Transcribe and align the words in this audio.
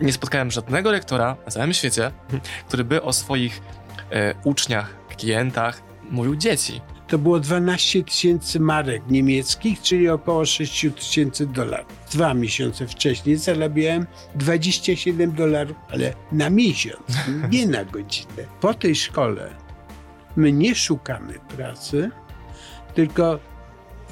nie 0.00 0.12
spotkałem 0.12 0.50
żadnego 0.50 0.92
rektora 0.92 1.36
na 1.44 1.52
całym 1.52 1.72
świecie, 1.72 2.10
który 2.68 2.84
by 2.84 3.02
o 3.02 3.12
swoich 3.12 3.62
e, 4.10 4.34
uczniach, 4.44 5.06
klientach 5.16 5.82
mówił 6.10 6.36
dzieci. 6.36 6.80
To 7.08 7.18
było 7.18 7.40
12 7.40 8.04
tysięcy 8.04 8.60
marek 8.60 9.02
niemieckich, 9.10 9.82
czyli 9.82 10.08
około 10.08 10.44
6 10.44 10.86
tysięcy 10.96 11.46
dolarów. 11.46 11.92
Dwa 12.12 12.34
miesiące 12.34 12.86
wcześniej 12.86 13.36
zarabiałem 13.36 14.06
27 14.34 15.32
dolarów, 15.32 15.76
ale 15.90 16.14
na 16.32 16.50
miesiąc, 16.50 17.06
nie 17.52 17.66
na 17.66 17.84
godzinę. 17.84 18.44
Po 18.60 18.74
tej 18.74 18.94
szkole 18.94 19.50
my 20.36 20.52
nie 20.52 20.74
szukamy 20.74 21.34
pracy, 21.56 22.10
tylko 22.94 23.38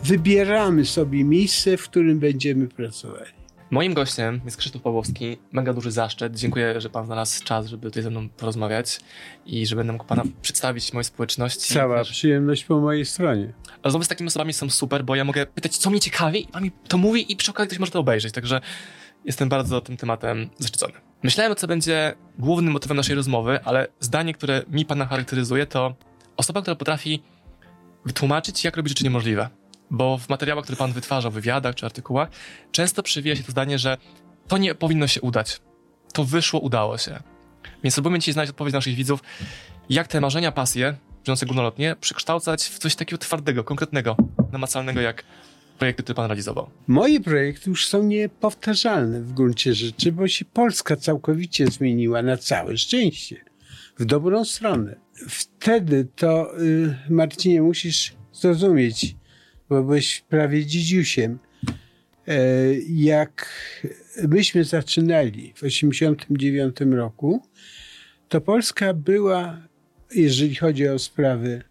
wybieramy 0.05 0.85
sobie 0.85 1.25
miejsce, 1.25 1.77
w 1.77 1.85
którym 1.85 2.19
będziemy 2.19 2.69
pracowali. 2.69 3.34
Moim 3.71 3.95
gościem 3.95 4.41
jest 4.45 4.57
Krzysztof 4.57 4.83
Pawłowski. 4.83 5.39
Mega 5.53 5.73
duży 5.73 5.91
zaszczyt. 5.91 6.37
Dziękuję, 6.37 6.81
że 6.81 6.91
pan 6.91 7.07
znalazł 7.07 7.45
czas, 7.45 7.67
żeby 7.67 7.91
tutaj 7.91 8.03
ze 8.03 8.11
mną 8.11 8.29
porozmawiać 8.29 9.01
i 9.47 9.67
że 9.67 9.77
będę 9.77 9.93
mógł 9.93 10.05
pana 10.05 10.23
przedstawić 10.43 10.93
mojej 10.93 11.05
społeczności. 11.05 11.75
Cała 11.75 11.99
Też- 11.99 12.11
przyjemność 12.11 12.65
po 12.65 12.81
mojej 12.81 13.05
stronie. 13.07 13.53
Rozmowy 13.85 14.05
z 14.05 14.09
takimi 14.09 14.29
osobami 14.29 14.53
są 14.53 14.71
super, 14.71 15.05
bo 15.05 15.15
ja 15.15 15.25
mogę 15.25 15.47
pytać, 15.47 15.77
co 15.77 15.91
mnie 15.91 16.01
ciekawi, 16.01 16.45
i 16.45 16.47
pan 16.47 16.63
mi 16.63 16.71
to 16.89 16.99
mówi 16.99 17.33
i 17.33 17.37
przy 17.37 17.51
okazji 17.51 17.69
ktoś 17.69 17.79
może 17.79 17.93
to 17.93 17.99
obejrzeć, 18.01 18.35
także 18.35 18.61
jestem 19.25 19.49
bardzo 19.49 19.81
tym 19.81 19.97
tematem 19.97 20.51
zaszczycony. 20.59 20.93
Myślałem, 21.23 21.57
co 21.57 21.67
będzie 21.67 22.15
głównym 22.39 22.73
motywem 22.73 22.97
naszej 22.97 23.15
rozmowy, 23.15 23.61
ale 23.65 23.89
zdanie, 24.01 24.35
które 24.35 24.63
mi 24.69 24.85
pana 24.85 25.07
charakteryzuje, 25.07 25.67
to 25.67 25.95
osoba, 26.37 26.61
która 26.63 26.77
potrafi 26.77 27.23
wytłumaczyć, 28.05 28.65
jak 28.65 28.77
robić 28.77 28.91
rzeczy 28.91 29.05
niemożliwe. 29.05 29.49
Bo 29.91 30.19
w 30.19 30.29
materiałach, 30.29 30.65
które 30.65 30.77
pan 30.77 30.93
wytwarza, 30.93 31.31
w 31.31 31.33
wywiadach 31.33 31.75
czy 31.75 31.87
artykułach, 31.87 32.29
często 32.73 33.03
przywija 33.03 33.37
się 33.37 33.43
to 33.43 33.53
zdanie, 33.53 33.79
że 33.79 33.97
to 34.49 34.59
nie 34.59 34.75
powinno 34.75 35.07
się 35.07 35.21
udać. 35.21 35.61
To 36.13 36.25
wyszło, 36.25 36.61
udało 36.61 36.99
się. 36.99 37.23
Więc 37.83 37.95
spróbujmy 37.95 38.19
dzisiaj 38.19 38.33
znaleźć 38.33 38.51
odpowiedź 38.51 38.75
naszych 38.75 38.95
widzów, 38.95 39.23
jak 39.91 40.09
te 40.09 40.21
marzenia, 40.21 40.53
pasje, 40.53 40.97
żyjące 41.25 41.47
górnolotnie, 41.47 41.97
przekształcać 42.01 42.65
w 42.65 42.79
coś 42.79 42.97
takiego 42.97 43.19
twardego, 43.19 43.65
konkretnego, 43.65 44.17
namacalnego, 44.53 45.01
jak 45.01 45.25
projekty, 45.79 46.03
które 46.03 46.17
pan 46.17 46.27
realizował. 46.27 46.71
Moje 46.87 47.21
projekty 47.21 47.71
już 47.71 47.89
są 47.89 48.03
niepowtarzalne 48.03 49.21
w 49.21 49.33
gruncie 49.33 49.75
rzeczy, 49.75 50.13
bo 50.13 50.29
się 50.29 50.45
Polska 50.45 50.97
całkowicie 50.97 51.67
zmieniła 51.67 52.23
na 52.23 52.37
całe 52.37 52.79
szczęście. 52.79 53.45
W 53.99 54.05
dobrą 54.05 54.45
stronę. 54.45 54.97
Wtedy 55.29 56.09
to, 56.17 56.61
y, 56.61 56.99
Marcinie, 57.11 57.63
musisz 57.63 58.15
zrozumieć, 58.33 59.17
bo 59.69 59.83
byłeś 59.83 60.21
prawie 60.21 60.67
dzidziusiem, 60.67 61.39
e, 62.29 62.39
jak 62.89 63.49
myśmy 64.29 64.65
zaczynali 64.65 65.53
w 65.57 65.61
1989 65.61 66.97
roku, 66.97 67.43
to 68.29 68.41
Polska 68.41 68.95
była, 68.95 69.69
jeżeli 70.15 70.55
chodzi 70.55 70.89
o 70.89 70.99
sprawy 70.99 71.63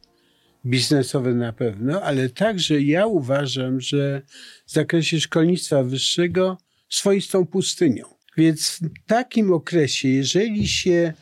biznesowe 0.65 1.33
na 1.33 1.53
pewno, 1.53 2.01
ale 2.01 2.29
także 2.29 2.81
ja 2.81 3.05
uważam, 3.05 3.81
że 3.81 4.21
w 4.65 4.71
zakresie 4.71 5.19
szkolnictwa 5.19 5.83
wyższego 5.83 6.57
swoistą 6.89 7.45
pustynią. 7.45 8.05
Więc 8.37 8.79
w 8.81 9.07
takim 9.07 9.53
okresie, 9.53 10.07
jeżeli 10.07 10.67
się 10.67 11.13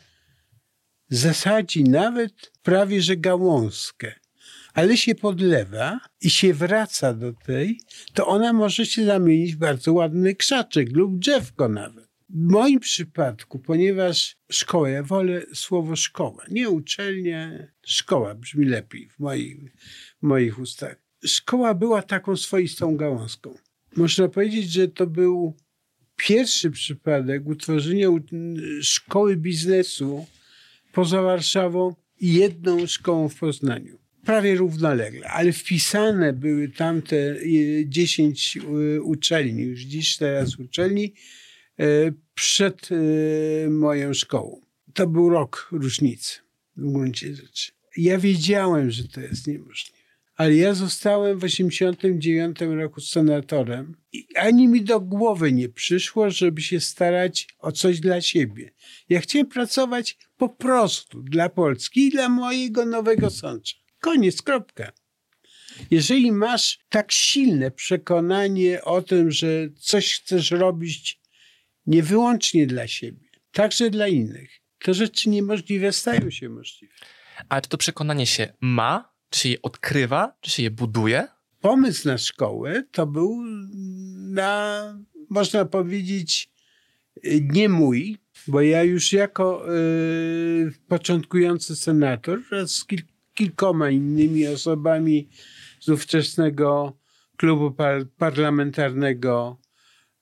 zasadzi 1.08 1.84
nawet 1.84 2.52
prawie 2.62 3.02
że 3.02 3.16
gałązkę, 3.16 4.14
ale 4.74 4.96
się 4.96 5.14
podlewa 5.14 6.00
i 6.20 6.30
się 6.30 6.54
wraca 6.54 7.14
do 7.14 7.32
tej, 7.32 7.80
to 8.14 8.26
ona 8.26 8.52
może 8.52 8.86
się 8.86 9.04
zamienić 9.04 9.54
w 9.54 9.58
bardzo 9.58 9.92
ładny 9.92 10.34
krzaczek 10.34 10.92
lub 10.92 11.18
drzewko 11.18 11.68
nawet. 11.68 12.08
W 12.30 12.50
moim 12.50 12.80
przypadku, 12.80 13.58
ponieważ 13.58 14.36
szkoła, 14.50 14.90
ja 14.90 15.02
wolę 15.02 15.42
słowo 15.54 15.96
szkoła, 15.96 16.44
nie 16.50 16.70
uczelnia, 16.70 17.66
szkoła 17.86 18.34
brzmi 18.34 18.66
lepiej 18.66 19.08
w 19.08 19.18
moich, 19.18 19.56
w 20.22 20.22
moich 20.22 20.58
ustach. 20.58 20.96
Szkoła 21.24 21.74
była 21.74 22.02
taką 22.02 22.36
swoistą 22.36 22.96
gałązką. 22.96 23.54
Można 23.96 24.28
powiedzieć, 24.28 24.72
że 24.72 24.88
to 24.88 25.06
był 25.06 25.56
pierwszy 26.16 26.70
przypadek 26.70 27.46
utworzenia 27.46 28.08
szkoły 28.80 29.36
biznesu 29.36 30.26
poza 30.92 31.22
Warszawą 31.22 31.94
i 32.20 32.34
jedną 32.34 32.86
szkołą 32.86 33.28
w 33.28 33.38
Poznaniu. 33.38 34.01
Prawie 34.24 34.54
równolegle, 34.54 35.28
ale 35.28 35.52
wpisane 35.52 36.32
były 36.32 36.68
tamte 36.68 37.16
y, 37.16 37.84
10 37.88 38.56
y, 38.56 39.02
uczelni, 39.02 39.62
już 39.62 39.80
dziś 39.80 40.16
teraz 40.16 40.58
uczelni, 40.58 41.14
y, 41.80 42.14
przed 42.34 42.88
moją 43.70 44.14
szkołą. 44.14 44.60
To 44.94 45.06
był 45.06 45.30
rok 45.30 45.68
różnicy 45.72 46.38
w 46.76 46.92
gruncie 46.92 47.34
rzeczy. 47.34 47.72
Ja 47.96 48.18
wiedziałem, 48.18 48.90
że 48.90 49.08
to 49.08 49.20
jest 49.20 49.46
niemożliwe. 49.46 50.02
Ale 50.36 50.54
ja 50.54 50.74
zostałem 50.74 51.38
w 51.38 51.44
89 51.44 52.60
roku 52.60 53.00
senatorem 53.00 53.96
i 54.12 54.26
ani 54.36 54.68
mi 54.68 54.82
do 54.82 55.00
głowy 55.00 55.52
nie 55.52 55.68
przyszło, 55.68 56.30
żeby 56.30 56.62
się 56.62 56.80
starać 56.80 57.48
o 57.58 57.72
coś 57.72 58.00
dla 58.00 58.20
siebie. 58.20 58.72
Ja 59.08 59.20
chciałem 59.20 59.46
pracować 59.46 60.18
po 60.36 60.48
prostu 60.48 61.22
dla 61.22 61.48
Polski 61.48 62.06
i 62.06 62.10
dla 62.10 62.28
mojego 62.28 62.86
nowego 62.86 63.30
sącza. 63.30 63.81
Koniec, 64.02 64.42
kropka. 64.42 64.92
Jeżeli 65.90 66.32
masz 66.32 66.78
tak 66.88 67.12
silne 67.12 67.70
przekonanie 67.70 68.84
o 68.84 69.02
tym, 69.02 69.30
że 69.30 69.68
coś 69.78 70.20
chcesz 70.20 70.50
robić 70.50 71.20
nie 71.86 72.02
wyłącznie 72.02 72.66
dla 72.66 72.88
siebie, 72.88 73.28
także 73.52 73.90
dla 73.90 74.08
innych, 74.08 74.50
to 74.78 74.94
rzeczy 74.94 75.28
niemożliwe 75.28 75.92
stają 75.92 76.30
się 76.30 76.48
możliwe. 76.48 76.94
Ale 77.48 77.62
czy 77.62 77.68
to 77.68 77.78
przekonanie 77.78 78.26
się 78.26 78.52
ma, 78.60 79.12
czy 79.30 79.48
je 79.48 79.62
odkrywa, 79.62 80.36
czy 80.40 80.50
się 80.50 80.62
je 80.62 80.70
buduje? 80.70 81.28
Pomysł 81.60 82.08
na 82.08 82.18
szkołę 82.18 82.84
to 82.92 83.06
był 83.06 83.42
na, 84.16 84.82
można 85.30 85.64
powiedzieć, 85.64 86.50
nie 87.40 87.68
mój, 87.68 88.18
bo 88.46 88.60
ja 88.60 88.82
już 88.82 89.12
jako 89.12 89.74
y, 89.74 90.72
początkujący 90.88 91.76
senator 91.76 92.42
wraz 92.42 92.70
z 92.70 92.86
kil, 92.86 93.02
kilkoma 93.34 93.90
innymi 93.90 94.46
osobami 94.46 95.28
z 95.80 95.88
ówczesnego 95.88 96.96
klubu 97.36 97.70
par, 97.70 98.06
parlamentarnego 98.18 99.58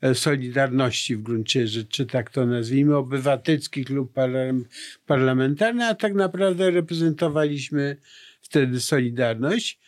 e, 0.01 0.15
Solidarności 0.15 1.17
w 1.17 1.23
gruncie 1.23 1.69
rzeczy, 1.69 2.07
tak 2.07 2.31
to 2.31 2.47
nazwijmy, 2.47 2.97
obywatelski 2.97 3.85
klub 3.85 4.13
parlam- 4.15 4.65
parlamentarny, 5.07 5.87
a 5.87 5.95
tak 5.95 6.15
naprawdę 6.15 6.71
reprezentowaliśmy 6.71 7.97
wtedy 8.41 8.81
Solidarność. 8.81 9.81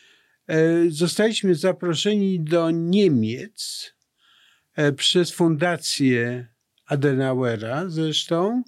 E, 0.47 0.55
Zostaliśmy 0.89 1.55
zaproszeni 1.55 2.39
do 2.39 2.71
Niemiec 2.71 3.93
e, 4.75 4.91
przez 4.91 5.31
fundację 5.31 6.47
Adenauera 6.85 7.89
zresztą. 7.89 8.63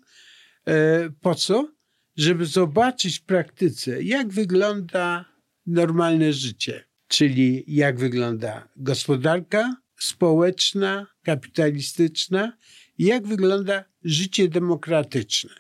Po 1.22 1.36
co? 1.36 1.75
Żeby 2.18 2.46
zobaczyć 2.46 3.20
w 3.20 3.24
praktyce, 3.24 4.04
jak 4.04 4.28
wygląda 4.28 5.26
normalne 5.66 6.34
życie, 6.34 6.84
czyli 7.08 7.64
jak 7.68 8.00
wygląda 8.00 8.70
gospodarka 8.76 9.76
społeczna, 10.00 11.08
kapitalistyczna 11.24 12.58
jak 12.98 13.28
wygląda 13.28 13.84
życie 14.04 14.48
demokratyczne. 14.48 15.54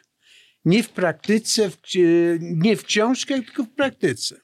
Nie 0.66 0.84
w 0.84 0.90
praktyce, 0.90 1.70
w, 1.70 1.78
nie 2.40 2.78
w 2.78 2.84
książkach, 2.84 3.46
tylko 3.46 3.64
w 3.64 3.70
praktyce. 3.70 4.42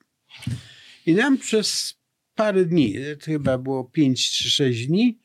I 1.06 1.14
nam 1.14 1.38
przez 1.38 1.96
parę 2.36 2.66
dni, 2.66 2.96
to 3.20 3.26
chyba 3.26 3.58
było 3.58 3.84
5 3.84 4.32
czy 4.32 4.50
6 4.50 4.88
dni, 4.88 5.20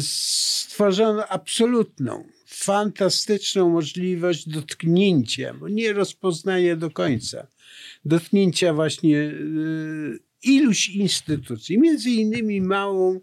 stworzono 0.00 1.26
absolutną, 1.26 2.24
fantastyczną 2.48 3.68
możliwość 3.68 4.48
dotknięcia, 4.48 5.54
bo 5.54 5.68
nie 5.68 5.92
rozpoznania 5.92 6.76
do 6.76 6.90
końca, 6.90 7.46
dotknięcia 8.04 8.74
właśnie 8.74 9.16
y, 9.16 10.18
iluś 10.42 10.88
instytucji, 10.88 11.78
między 11.78 12.10
innymi 12.10 12.60
małą 12.60 13.20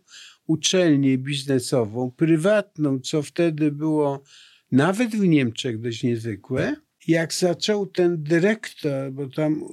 uczelnię 0.47 1.17
biznesową, 1.17 2.11
prywatną, 2.11 2.99
co 2.99 3.21
wtedy 3.21 3.71
było 3.71 4.23
nawet 4.71 5.15
w 5.15 5.27
Niemczech 5.27 5.81
dość 5.81 6.03
niezwykłe. 6.03 6.75
Jak 7.07 7.33
zaczął 7.33 7.87
ten 7.87 8.23
dyrektor, 8.23 9.11
bo 9.11 9.29
tam 9.29 9.63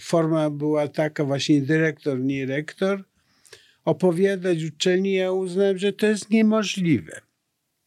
forma 0.00 0.50
była 0.50 0.88
taka 0.88 1.24
właśnie 1.24 1.62
dyrektor, 1.62 2.20
nie 2.20 2.46
rektor, 2.46 3.04
opowiadać 3.84 4.64
uczelni, 4.64 5.12
ja 5.12 5.32
uznałem, 5.32 5.78
że 5.78 5.92
to 5.92 6.06
jest 6.06 6.30
niemożliwe. 6.30 7.20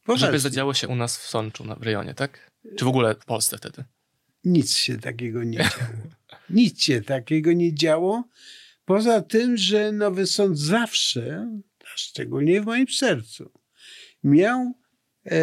Żeby 0.06 0.18
Poważnie. 0.18 0.38
zadziało 0.38 0.74
się 0.74 0.88
u 0.88 0.96
nas 0.96 1.18
w 1.18 1.26
Sączu, 1.26 1.64
na- 1.64 1.74
w 1.76 1.82
rejonie, 1.82 2.14
tak? 2.14 2.50
Czy 2.78 2.84
w 2.84 2.88
ogóle 2.88 3.14
w 3.14 3.24
Polsce 3.24 3.58
wtedy? 3.58 3.84
Nic 4.44 4.76
się 4.76 4.98
takiego 4.98 5.44
nie 5.44 5.56
działo. 5.58 5.92
Nic 6.50 6.82
się 6.82 7.02
takiego 7.02 7.52
nie 7.52 7.74
działo. 7.74 8.24
Poza 8.84 9.20
tym, 9.22 9.56
że 9.56 9.92
Nowy 9.92 10.26
Sąd 10.26 10.58
zawsze, 10.58 11.48
a 11.84 11.96
szczególnie 11.96 12.60
w 12.60 12.64
moim 12.64 12.88
sercu, 12.88 13.52
miał 14.24 14.72
e, 15.26 15.36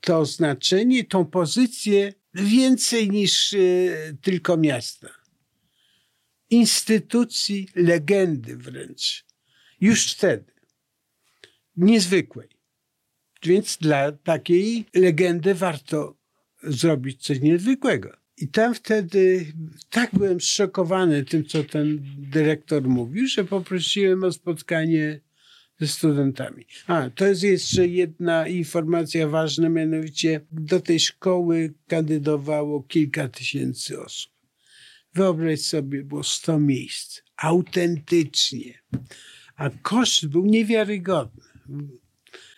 to 0.00 0.24
znaczenie, 0.26 1.04
tą 1.04 1.24
pozycję 1.26 2.12
więcej 2.34 3.10
niż 3.10 3.52
y, 3.52 4.16
tylko 4.22 4.56
miasta. 4.56 5.08
Instytucji, 6.50 7.68
legendy 7.74 8.56
wręcz. 8.56 9.24
Już 9.80 10.12
wtedy. 10.12 10.52
Niezwykłej. 11.76 12.48
Więc 13.44 13.78
dla 13.80 14.12
takiej 14.12 14.84
legendy 14.94 15.54
warto 15.54 16.16
zrobić 16.62 17.22
coś 17.22 17.40
niezwykłego. 17.40 18.16
I 18.36 18.48
tam 18.48 18.74
wtedy 18.74 19.52
tak 19.90 20.10
byłem 20.12 20.40
zszokowany 20.40 21.24
tym, 21.24 21.44
co 21.44 21.64
ten 21.64 22.02
dyrektor 22.18 22.88
mówił, 22.88 23.26
że 23.26 23.44
poprosiłem 23.44 24.24
o 24.24 24.32
spotkanie 24.32 25.20
ze 25.80 25.88
studentami. 25.88 26.66
A, 26.86 27.10
to 27.10 27.26
jest 27.26 27.42
jeszcze 27.42 27.86
jedna 27.86 28.48
informacja 28.48 29.28
ważna, 29.28 29.68
mianowicie 29.68 30.40
do 30.52 30.80
tej 30.80 31.00
szkoły 31.00 31.74
kandydowało 31.88 32.82
kilka 32.82 33.28
tysięcy 33.28 34.00
osób. 34.00 34.32
Wyobraź 35.14 35.60
sobie, 35.60 36.04
było 36.04 36.22
100 36.22 36.58
miejsc. 36.58 37.22
Autentycznie. 37.36 38.82
A 39.56 39.70
koszt 39.70 40.26
był 40.26 40.46
niewiarygodny. 40.46 41.44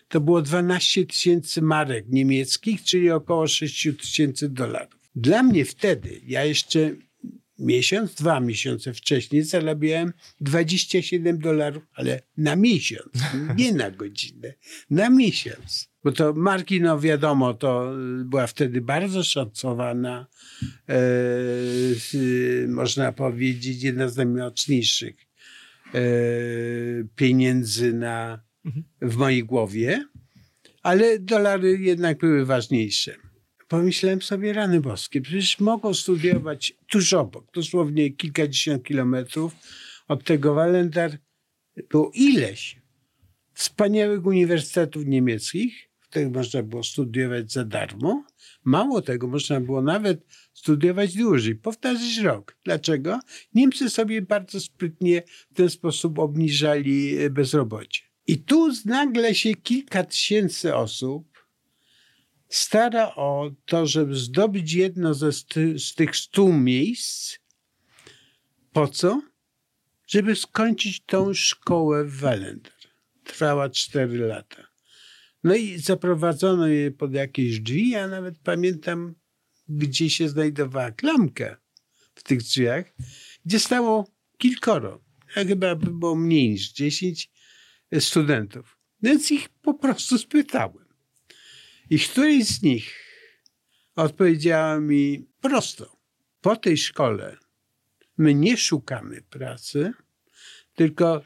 To 0.08 0.20
było 0.20 0.42
12 0.42 1.06
tysięcy 1.06 1.62
marek 1.62 2.04
niemieckich, 2.08 2.82
czyli 2.82 3.10
około 3.10 3.46
6 3.46 3.88
tysięcy 4.00 4.48
dolarów. 4.48 5.00
Dla 5.14 5.42
mnie 5.42 5.64
wtedy, 5.64 6.20
ja 6.26 6.44
jeszcze 6.44 6.96
miesiąc, 7.58 8.14
dwa 8.14 8.40
miesiące 8.40 8.94
wcześniej 8.94 9.42
zarabiałem 9.42 10.12
27 10.40 11.38
dolarów, 11.38 11.82
ale 11.94 12.22
na 12.36 12.56
miesiąc, 12.56 13.12
nie 13.58 13.72
na 13.72 13.90
godzinę, 13.90 14.54
na 14.90 15.10
miesiąc. 15.10 15.94
Bo 16.04 16.12
to 16.12 16.32
marki, 16.32 16.80
no 16.80 17.00
wiadomo, 17.00 17.54
to 17.54 17.92
była 18.24 18.46
wtedy 18.46 18.80
bardzo 18.80 19.24
szacowana, 19.24 20.26
e, 20.88 20.96
można 22.68 23.12
powiedzieć, 23.12 23.82
jedna 23.82 24.08
z 24.08 24.16
najmocniejszych 24.16 25.16
e, 25.94 26.00
pieniędzy 27.16 27.92
na, 27.92 28.42
w 29.02 29.16
mojej 29.16 29.44
głowie, 29.44 30.04
ale 30.82 31.18
dolary 31.18 31.78
jednak 31.78 32.18
były 32.18 32.46
ważniejsze 32.46 33.16
pomyślałem 33.68 34.22
sobie, 34.22 34.52
rany 34.52 34.80
boskie, 34.80 35.20
przecież 35.20 35.60
mogą 35.60 35.94
studiować 35.94 36.74
tuż 36.90 37.12
obok, 37.12 37.52
dosłownie 37.54 38.10
kilkadziesiąt 38.10 38.84
kilometrów 38.84 39.56
od 40.08 40.24
tego 40.24 40.54
Walendar 40.54 41.18
było 41.90 42.10
ileś 42.14 42.80
wspaniałych 43.54 44.26
uniwersytetów 44.26 45.06
niemieckich, 45.06 45.90
w 46.00 46.08
których 46.08 46.32
można 46.32 46.62
było 46.62 46.82
studiować 46.82 47.52
za 47.52 47.64
darmo. 47.64 48.24
Mało 48.64 49.02
tego, 49.02 49.28
można 49.28 49.60
było 49.60 49.82
nawet 49.82 50.26
studiować 50.52 51.14
dłużej, 51.14 51.54
powtarzać 51.54 52.18
rok. 52.18 52.56
Dlaczego? 52.64 53.20
Niemcy 53.54 53.90
sobie 53.90 54.22
bardzo 54.22 54.60
sprytnie 54.60 55.22
w 55.50 55.54
ten 55.54 55.70
sposób 55.70 56.18
obniżali 56.18 57.16
bezrobocie. 57.30 58.13
I 58.26 58.38
tu 58.38 58.72
nagle 58.84 59.34
się 59.34 59.54
kilka 59.54 60.04
tysięcy 60.04 60.74
osób 60.74 61.34
stara 62.48 63.14
o 63.14 63.50
to, 63.66 63.86
żeby 63.86 64.14
zdobyć 64.16 64.72
jedno 64.72 65.14
ze 65.14 65.32
sty, 65.32 65.78
z 65.78 65.94
tych 65.94 66.16
stu 66.16 66.52
miejsc. 66.52 67.38
Po 68.72 68.88
co? 68.88 69.22
Żeby 70.06 70.36
skończyć 70.36 71.02
tą 71.06 71.34
szkołę 71.34 72.04
w 72.04 72.20
Walender. 72.20 72.72
Trwała 73.24 73.70
cztery 73.70 74.18
lata. 74.18 74.66
No 75.44 75.54
i 75.54 75.78
zaprowadzono 75.78 76.66
je 76.66 76.90
pod 76.90 77.14
jakieś 77.14 77.60
drzwi. 77.60 77.90
Ja 77.90 78.08
nawet 78.08 78.38
pamiętam, 78.38 79.14
gdzie 79.68 80.10
się 80.10 80.28
znajdowała 80.28 80.90
klamka 80.90 81.56
w 82.14 82.22
tych 82.22 82.42
drzwiach, 82.42 82.84
gdzie 83.44 83.58
stało 83.58 84.08
kilkoro. 84.38 85.04
Ja 85.36 85.44
chyba 85.44 85.76
było 85.76 86.14
mniej 86.14 86.50
niż 86.50 86.72
dziesięć 86.72 87.30
studentów. 88.00 88.78
Więc 89.02 89.30
ich 89.30 89.48
po 89.48 89.74
prostu 89.74 90.18
spytałem 90.18 90.84
i 91.90 91.98
któryś 91.98 92.44
z 92.44 92.62
nich 92.62 93.04
odpowiedziała 93.96 94.80
mi 94.80 95.26
prosto: 95.40 95.96
Po 96.40 96.56
tej 96.56 96.76
szkole 96.76 97.36
my 98.18 98.34
nie 98.34 98.56
szukamy 98.56 99.22
pracy, 99.22 99.92
tylko 100.74 101.22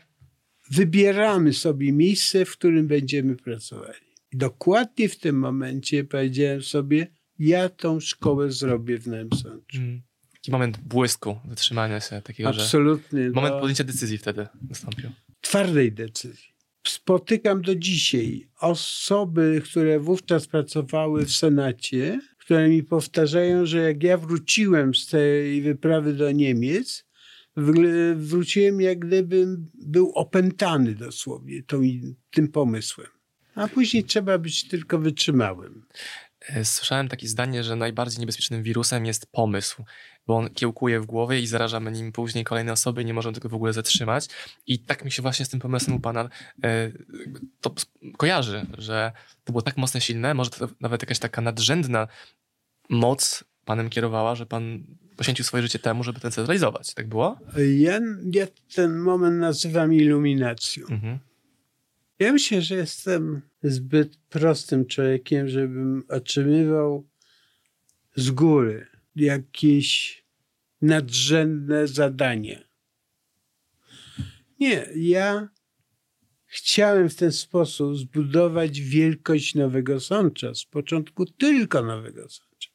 wybieramy 0.71 1.53
sobie 1.53 1.93
miejsce, 1.93 2.45
w 2.45 2.53
którym 2.53 2.87
będziemy 2.87 3.37
pracowali. 3.37 4.09
I 4.33 4.37
dokładnie 4.37 5.09
w 5.09 5.19
tym 5.19 5.39
momencie 5.39 6.05
powiedziałem 6.05 6.63
sobie: 6.63 7.07
Ja 7.39 7.69
tą 7.69 8.01
szkołę 8.01 8.53
zrobię 8.53 8.99
w 8.99 9.07
Nowym 9.07 9.31
Sączu. 9.33 9.79
Mm. 9.79 10.03
Taki 10.33 10.51
moment 10.51 10.79
błysku, 10.79 11.39
wytrzymania 11.45 12.01
się 12.01 12.23
takiego, 12.23 12.49
Absolutnie. 12.49 13.25
Że 13.25 13.31
moment 13.31 13.55
podjęcia 13.55 13.85
decyzji 13.85 14.19
wtedy 14.19 14.47
nastąpił. 14.69 15.11
Twardej 15.41 15.93
decyzji 15.93 16.58
spotykam 16.91 17.63
do 17.63 17.75
dzisiaj 17.75 18.49
osoby, 18.61 19.63
które 19.65 20.01
wówczas 20.01 20.47
pracowały 20.47 21.25
w 21.25 21.33
Senacie, 21.33 22.21
które 22.39 22.69
mi 22.69 22.83
powtarzają, 22.83 23.67
że 23.67 23.79
jak 23.79 24.03
ja 24.03 24.19
wróciłem 24.19 24.95
z 24.95 25.07
tej 25.07 25.63
wyprawy 25.63 26.15
do 26.15 26.33
Niemiec, 26.33 27.05
wróciłem 28.17 28.81
jak 28.81 28.99
gdybym 28.99 29.71
był 29.75 30.13
opętany 30.15 30.95
dosłownie 30.95 31.63
tą, 31.63 31.81
tym 32.31 32.49
pomysłem. 32.49 33.09
A 33.55 33.69
później 33.69 34.05
trzeba 34.05 34.39
być 34.39 34.69
tylko 34.69 34.99
wytrzymałym. 34.99 35.85
E, 36.41 36.65
słyszałem 36.65 37.09
takie 37.09 37.29
zdanie, 37.29 37.65
że 37.65 37.77
najbardziej 37.77 38.21
niebezpiecznym 38.21 38.63
wirusem 38.63 39.07
jest 39.07 39.33
pomysł, 39.33 39.85
bo 40.27 40.37
on 40.37 40.51
kiełkuje 40.51 41.01
w 41.01 41.07
głowie 41.07 41.41
i 41.41 41.47
zarażamy 41.47 41.93
nim 41.93 42.13
później 42.13 42.45
kolejne 42.45 42.73
osoby 42.73 43.03
i 43.03 43.05
nie 43.05 43.15
możemy 43.15 43.35
tego 43.35 43.49
w 43.49 43.55
ogóle 43.55 43.73
zatrzymać. 43.73 44.29
I 44.67 44.79
tak 44.79 45.05
mi 45.05 45.13
się 45.13 45.23
właśnie 45.23 45.45
z 45.45 45.49
tym 45.49 45.61
pomysłem 45.61 45.97
u 45.97 46.01
pana 46.01 46.29
e, 46.65 46.93
to 47.61 47.75
kojarzy, 48.17 48.67
że 48.79 49.13
to 49.45 49.53
było 49.53 49.63
tak 49.63 49.77
mocno 49.77 50.01
silne, 50.01 50.35
może 50.35 50.51
to 50.51 50.69
nawet 50.81 51.03
jakaś 51.03 51.19
taka 51.19 51.43
nadrzędna 51.43 52.09
moc 52.89 53.45
panem 53.65 53.91
kierowała, 53.91 54.35
że 54.35 54.47
pan 54.47 54.85
poświęcił 55.17 55.45
swoje 55.45 55.63
życie 55.63 55.79
temu, 55.79 56.05
żeby 56.05 56.21
ten 56.21 56.33
cel 56.33 56.47
realizować. 56.47 56.95
Tak 56.95 57.09
było? 57.09 57.39
Ja, 57.79 58.01
ja 58.33 58.47
ten 58.75 58.99
moment 58.99 59.41
nazywam 59.41 59.95
iluminacją. 59.95 60.87
Mhm. 60.91 61.19
Ja 62.19 62.33
myślę, 62.33 62.63
że 62.63 62.75
jestem 62.75 63.43
zbyt 63.63 64.17
prostym 64.17 64.87
człowiekiem, 64.87 65.49
żebym 65.49 66.05
otrzymywał 66.09 67.09
z 68.17 68.31
góry 68.31 68.87
jakieś 69.17 70.23
nadrzędne 70.83 71.89
zadanie. 71.89 72.69
Nie, 74.61 74.89
ja 74.97 75.49
chciałem 76.47 77.09
w 77.09 77.15
ten 77.15 77.33
sposób 77.33 77.97
zbudować 77.97 78.81
wielkość 78.81 79.55
Nowego 79.55 80.01
Sącza. 80.01 80.55
Z 80.55 80.65
początku 80.65 81.27
tylko 81.27 81.83
Nowego 81.83 82.29
Sącza. 82.29 82.71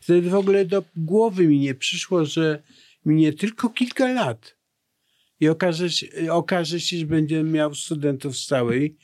Wtedy 0.00 0.30
w 0.30 0.34
ogóle 0.34 0.64
do 0.64 0.84
głowy 0.96 1.46
mi 1.46 1.58
nie 1.58 1.74
przyszło, 1.74 2.24
że 2.24 2.62
minie 3.04 3.32
tylko 3.32 3.68
kilka 3.68 4.12
lat 4.12 4.56
i 5.42 5.48
okaże 5.48 5.90
się, 5.90 6.06
okaże 6.32 6.80
się 6.80 6.98
że 6.98 7.06
będziemy 7.06 7.50
miał 7.50 7.74
studentów 7.74 8.36
z 8.36 8.46
całej 8.46 8.96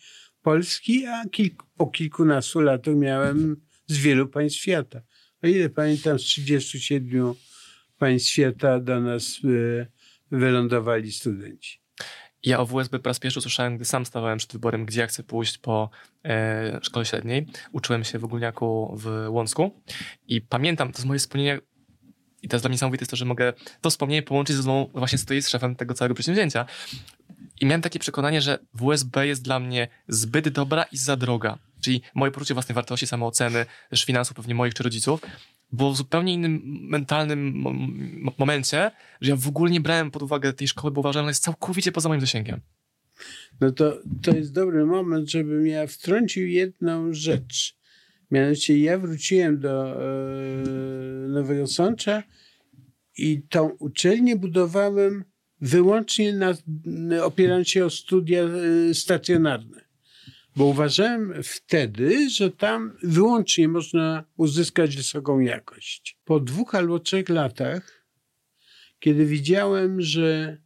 Polski, 0.42 1.06
a 1.06 1.24
kilku, 1.28 1.66
po 1.76 1.86
kilkunastu 1.86 2.60
latach 2.60 2.94
miałem 2.94 3.56
z 3.86 3.98
wielu 3.98 4.28
państw 4.28 4.58
świata. 4.58 5.00
O 5.42 5.46
ile 5.46 5.68
pamiętam, 5.68 6.18
z 6.18 6.22
37 6.22 7.34
państw 7.98 8.28
świata 8.28 8.80
do 8.80 9.00
nas 9.00 9.38
y, 9.44 9.86
wylądowali 10.30 11.12
studenci. 11.12 11.80
Ja 12.42 12.60
o 12.60 12.66
WSB 12.66 12.98
po 12.98 13.08
raz 13.08 13.18
pierwszy 13.18 13.38
usłyszałem, 13.38 13.76
gdy 13.76 13.84
sam 13.84 14.06
stawałem 14.06 14.38
przed 14.38 14.52
wyborem, 14.52 14.86
gdzie 14.86 15.00
ja 15.00 15.06
chcę 15.06 15.22
pójść 15.22 15.58
po 15.58 15.90
e, 16.24 16.78
szkole 16.82 17.04
średniej. 17.04 17.46
Uczyłem 17.72 18.04
się 18.04 18.18
w 18.18 18.24
Ogólniaku 18.24 18.96
w 18.96 19.26
Łącku 19.28 19.82
i 20.28 20.40
pamiętam, 20.40 20.92
to 20.92 21.02
z 21.02 21.04
moje 21.04 21.18
wspomnienia 21.18 21.58
i 22.42 22.48
teraz 22.48 22.62
dla 22.62 22.68
mnie 22.68 22.74
niesamowite 22.74 23.02
jest 23.02 23.10
to, 23.10 23.16
że 23.16 23.24
mogę 23.24 23.52
to 23.80 23.90
wspomnienie 23.90 24.22
połączyć 24.22 24.56
z 24.56 24.58
rozmową 24.58 24.90
właśnie 24.94 25.18
z 25.18 25.44
z 25.44 25.48
szefem 25.48 25.76
tego 25.76 25.94
całego 25.94 26.14
przedsięwzięcia. 26.14 26.66
I 27.60 27.66
miałem 27.66 27.82
takie 27.82 27.98
przekonanie, 27.98 28.40
że 28.40 28.58
WSB 28.74 29.26
jest 29.26 29.42
dla 29.42 29.60
mnie 29.60 29.88
zbyt 30.08 30.48
dobra 30.48 30.82
i 30.92 30.96
za 30.96 31.16
droga. 31.16 31.58
Czyli 31.80 32.02
moje 32.14 32.32
poczucie 32.32 32.54
własnej 32.54 32.74
wartości, 32.74 33.06
samooceny, 33.06 33.66
też 33.90 34.04
finansów 34.04 34.36
pewnie 34.36 34.54
moich 34.54 34.74
czy 34.74 34.82
rodziców, 34.82 35.20
było 35.72 35.92
w 35.92 35.96
zupełnie 35.96 36.34
innym 36.34 36.62
mentalnym 36.64 37.64
momencie, 38.38 38.90
że 39.20 39.30
ja 39.30 39.36
w 39.36 39.48
ogóle 39.48 39.70
nie 39.70 39.80
brałem 39.80 40.10
pod 40.10 40.22
uwagę 40.22 40.52
tej 40.52 40.68
szkoły, 40.68 40.90
bo 40.90 41.00
uważałem, 41.00 41.26
że 41.26 41.30
jest 41.30 41.42
całkowicie 41.42 41.92
poza 41.92 42.08
moim 42.08 42.20
zasięgiem. 42.20 42.60
No 43.60 43.72
to, 43.72 43.98
to 44.22 44.36
jest 44.36 44.52
dobry 44.52 44.86
moment, 44.86 45.30
żebym 45.30 45.66
ja 45.66 45.86
wtrącił 45.86 46.46
jedną 46.46 47.12
rzecz. 47.12 47.77
Mianowicie 48.30 48.78
ja 48.78 48.98
wróciłem 48.98 49.60
do 49.60 50.02
e, 50.02 50.06
Nowego 51.28 51.66
Sącza 51.66 52.22
i 53.18 53.42
tą 53.42 53.68
uczelnię 53.68 54.36
budowałem 54.36 55.24
wyłącznie 55.60 56.32
na, 56.32 56.54
opierając 57.24 57.68
się 57.68 57.84
o 57.84 57.90
studia 57.90 58.42
e, 58.42 58.94
stacjonarne. 58.94 59.88
Bo 60.56 60.64
uważałem 60.64 61.34
wtedy, 61.42 62.30
że 62.30 62.50
tam 62.50 62.96
wyłącznie 63.02 63.68
można 63.68 64.24
uzyskać 64.36 64.96
wysoką 64.96 65.40
jakość. 65.40 66.18
Po 66.24 66.40
dwóch 66.40 66.74
albo 66.74 66.98
trzech 66.98 67.28
latach, 67.28 68.04
kiedy 68.98 69.26
widziałem, 69.26 70.00
że 70.00 70.58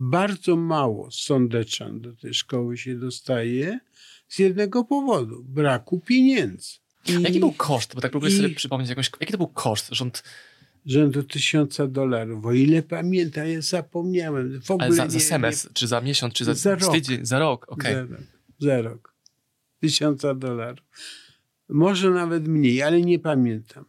bardzo 0.00 0.56
mało 0.56 1.10
sądeczan 1.10 2.00
do 2.00 2.16
tej 2.16 2.34
szkoły 2.34 2.78
się 2.78 2.98
dostaje, 2.98 3.78
z 4.28 4.38
jednego 4.38 4.84
powodu 4.84 5.44
braku 5.44 6.00
pieniędzy. 6.00 6.78
I, 7.08 7.22
jaki 7.22 7.40
był 7.40 7.52
koszt? 7.52 7.94
Bo 7.94 8.00
tak 8.00 8.10
próbuję 8.10 8.32
i- 8.32 8.36
sobie 8.36 8.54
przypomnieć 8.54 8.88
jakąś. 8.90 9.10
Jaki 9.20 9.32
to 9.32 9.38
był 9.38 9.46
koszt? 9.48 9.88
Rząd, 9.92 10.22
rzędu 10.86 11.22
tysiąca 11.22 11.86
dolarów. 11.86 12.46
O 12.46 12.52
ile 12.52 12.82
pamiętam, 12.82 13.48
ja 13.48 13.60
zapomniałem. 13.60 14.60
W 14.62 14.70
ogóle 14.70 14.86
ale 14.86 14.96
za, 14.96 15.04
nie, 15.04 15.10
za 15.10 15.20
semestr, 15.20 15.72
czy 15.72 15.86
za 15.86 16.00
miesiąc, 16.00 16.34
czy 16.34 16.44
za, 16.44 16.54
Za 16.54 16.74
rok. 16.74 16.92
tydzień, 16.92 17.26
za 17.26 17.38
rok? 17.38 17.66
Nie, 17.68 17.72
Okej. 17.74 17.94
za 17.94 18.00
rok. 18.02 18.20
Za 18.58 18.82
rok. 18.82 19.14
Tysiąca 19.80 20.34
dolarów. 20.34 20.86
Może 21.68 22.10
nawet 22.10 22.48
mniej, 22.48 22.82
ale 22.82 23.00
nie 23.02 23.18
pamiętam. 23.18 23.84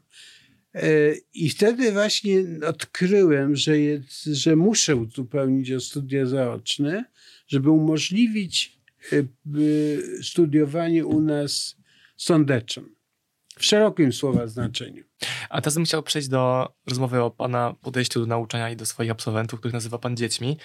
E, 0.74 0.90
I 1.34 1.50
wtedy 1.50 1.92
właśnie 1.92 2.44
odkryłem, 2.68 3.56
że, 3.56 3.80
jest, 3.80 4.24
że 4.24 4.56
muszę 4.56 4.96
uzupełnić 4.96 5.72
o 5.72 5.80
studia 5.80 6.26
zaoczne, 6.26 7.06
żeby 7.48 7.70
umożliwić 7.70 8.80
e, 9.14 9.24
studiowanie 10.24 11.06
u 11.06 11.22
nas 11.22 11.76
sądeczym. 12.18 12.96
W 13.62 13.66
szerokim 13.66 14.14
słowa 14.14 14.48
znaczeniu. 14.48 15.04
A 15.50 15.62
teraz 15.62 15.76
bym 15.76 15.86
chciał 15.86 16.04
przejść 16.04 16.28
do 16.28 16.74
rozmowy 16.88 17.22
o 17.22 17.32
pana 17.32 17.76
podejściu 17.82 18.20
do 18.20 18.26
nauczania 18.26 18.70
i 18.70 18.76
do 18.76 18.86
swoich 18.86 19.12
absolwentów, 19.12 19.60
których 19.60 19.74
nazywa 19.74 19.98
pan 19.98 20.18
dziećmi. 20.18 20.58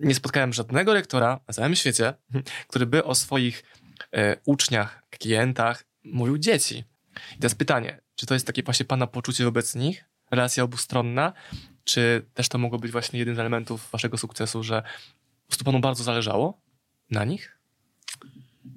Nie 0.00 0.14
spotkałem 0.14 0.52
żadnego 0.52 0.94
rektora 0.94 1.40
na 1.48 1.54
całym 1.54 1.74
świecie, 1.74 2.14
który 2.68 2.86
by 2.86 3.04
o 3.04 3.14
swoich 3.14 3.64
e, 4.12 4.36
uczniach, 4.44 5.02
klientach 5.10 5.84
mówił 6.04 6.38
dzieci. 6.38 6.84
I 7.36 7.38
teraz 7.38 7.54
pytanie, 7.54 8.00
czy 8.14 8.26
to 8.26 8.34
jest 8.34 8.46
takie 8.46 8.62
właśnie 8.62 8.86
pana 8.86 9.06
poczucie 9.06 9.44
wobec 9.44 9.74
nich, 9.74 10.04
relacja 10.30 10.64
obustronna, 10.64 11.32
czy 11.84 12.22
też 12.34 12.48
to 12.48 12.58
mogło 12.58 12.78
być 12.78 12.92
właśnie 12.92 13.18
jeden 13.18 13.36
z 13.36 13.38
elementów 13.38 13.90
waszego 13.92 14.18
sukcesu, 14.18 14.62
że 14.62 14.82
po 15.42 15.46
prostu 15.46 15.64
panu 15.64 15.80
bardzo 15.80 16.04
zależało 16.04 16.60
na 17.10 17.24
nich? 17.24 17.58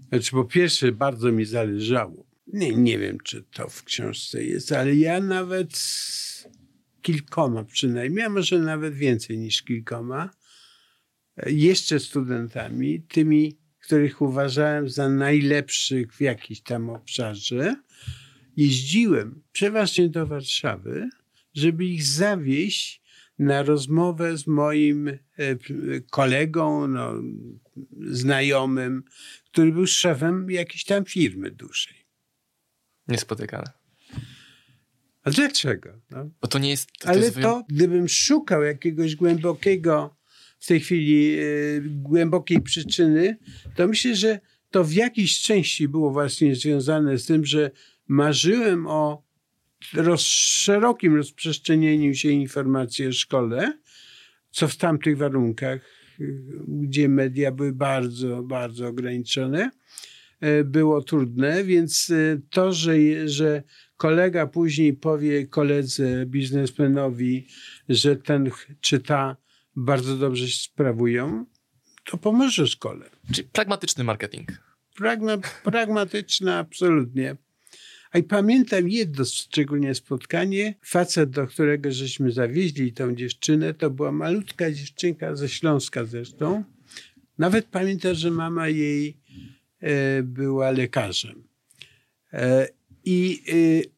Znaczy, 0.10 0.32
po 0.32 0.44
pierwsze, 0.44 0.92
bardzo 0.92 1.32
mi 1.32 1.46
zależało. 1.46 2.35
Nie, 2.48 2.76
nie 2.76 3.00
wiem, 3.00 3.18
czy 3.24 3.44
to 3.44 3.70
w 3.70 3.84
książce 3.84 4.44
jest, 4.44 4.72
ale 4.72 4.96
ja 4.96 5.20
nawet 5.20 5.78
z 5.78 6.48
kilkoma 7.02 7.64
przynajmniej, 7.64 8.26
a 8.26 8.30
może 8.30 8.60
nawet 8.60 8.96
więcej 8.96 9.38
niż 9.38 9.64
kilkoma, 9.64 10.30
e, 11.38 11.52
jeszcze 11.52 12.00
studentami, 12.00 13.02
tymi, 13.02 13.58
których 13.80 14.22
uważałem 14.22 14.90
za 14.90 15.10
najlepszych 15.10 16.14
w 16.14 16.22
jakimś 16.22 16.62
tam 16.62 16.90
obszarze, 16.90 17.76
jeździłem 18.58 19.42
przeważnie 19.52 20.10
do 20.10 20.28
Warszawy, 20.28 21.10
żeby 21.54 21.86
ich 21.86 22.04
zawieść 22.04 23.02
na 23.40 23.64
rozmowę 23.64 24.38
z 24.38 24.48
moim 24.48 25.08
e, 25.08 25.18
kolegą, 26.12 26.88
no, 26.88 27.14
znajomym, 28.08 29.04
który 29.46 29.72
był 29.72 29.88
szefem 29.88 30.52
jakiejś 30.52 30.84
tam 30.84 31.06
firmy 31.06 31.52
dużej. 31.52 32.05
Niespotykane. 33.08 33.72
A 35.24 35.32
dlaczego? 35.32 35.90
No? 36.12 36.30
Bo 36.42 36.48
to 36.48 36.60
nie 36.60 36.70
jest... 36.70 36.90
To, 37.00 37.08
Ale 37.10 37.20
jest 37.20 37.42
to, 37.42 37.64
gdybym 37.70 38.08
szukał 38.08 38.64
jakiegoś 38.64 39.16
głębokiego, 39.16 40.16
w 40.60 40.68
tej 40.68 40.80
chwili 40.80 41.36
e, 41.40 41.44
głębokiej 41.82 42.62
przyczyny, 42.62 43.38
to 43.76 43.88
myślę, 43.88 44.16
że 44.16 44.40
to 44.72 44.84
w 44.84 44.94
jakiejś 44.94 45.42
części 45.42 45.88
było 45.88 46.12
właśnie 46.12 46.56
związane 46.56 47.18
z 47.18 47.26
tym, 47.26 47.46
że 47.46 47.72
marzyłem 48.08 48.88
o 48.88 49.24
roz, 49.94 50.22
szerokim 50.22 51.16
rozprzestrzenieniu 51.16 52.14
się 52.14 52.30
informacji 52.30 53.08
o 53.08 53.12
szkole, 53.12 53.80
co 54.52 54.68
w 54.68 54.76
tamtych 54.76 55.18
warunkach, 55.18 55.82
y, 56.20 56.44
gdzie 56.68 57.10
media 57.10 57.52
były 57.52 57.74
bardzo, 57.74 58.44
bardzo 58.44 58.88
ograniczone, 58.88 59.72
było 60.66 61.02
trudne, 61.02 61.64
więc 61.64 62.10
e, 62.10 62.42
to, 62.50 62.74
że, 62.74 62.94
że 63.26 63.64
kolega 63.98 64.48
później 64.48 64.94
powie 64.94 65.48
koledze 65.48 66.26
biznesmenowi, 66.26 67.48
że 67.90 68.16
ten 68.16 68.50
czy 68.82 69.00
ta 69.00 69.38
bardzo 69.76 70.18
dobrze 70.18 70.48
się 70.48 70.64
sprawują, 70.64 71.46
to 72.06 72.18
pomoże 72.18 72.68
szkole. 72.68 73.10
Czyli 73.34 73.48
pragmatyczny 73.48 74.04
marketing. 74.04 74.52
Pragma, 74.96 75.38
pragmatyczne 75.64 76.58
absolutnie. 76.58 77.36
A 78.12 78.18
i 78.18 78.24
pamiętam 78.24 78.90
jedno 78.90 79.26
szczególnie 79.26 79.96
spotkanie. 79.96 80.76
Facet, 80.86 81.30
do 81.30 81.48
którego 81.48 81.92
żeśmy 81.92 82.32
zawieźli 82.32 82.94
tą 82.94 83.16
dziewczynę, 83.16 83.74
to 83.74 83.90
była 83.90 84.12
malutka 84.12 84.72
dziewczynka 84.72 85.36
ze 85.36 85.50
Śląska 85.50 86.06
zresztą. 86.06 86.64
Nawet 87.38 87.66
pamiętam, 87.66 88.16
że 88.16 88.32
mama 88.32 88.70
jej 88.70 89.10
e, 89.10 89.25
była 90.24 90.72
lekarzem. 90.72 91.44
E, 92.34 92.68
I 93.06 93.44
e, 93.48 93.90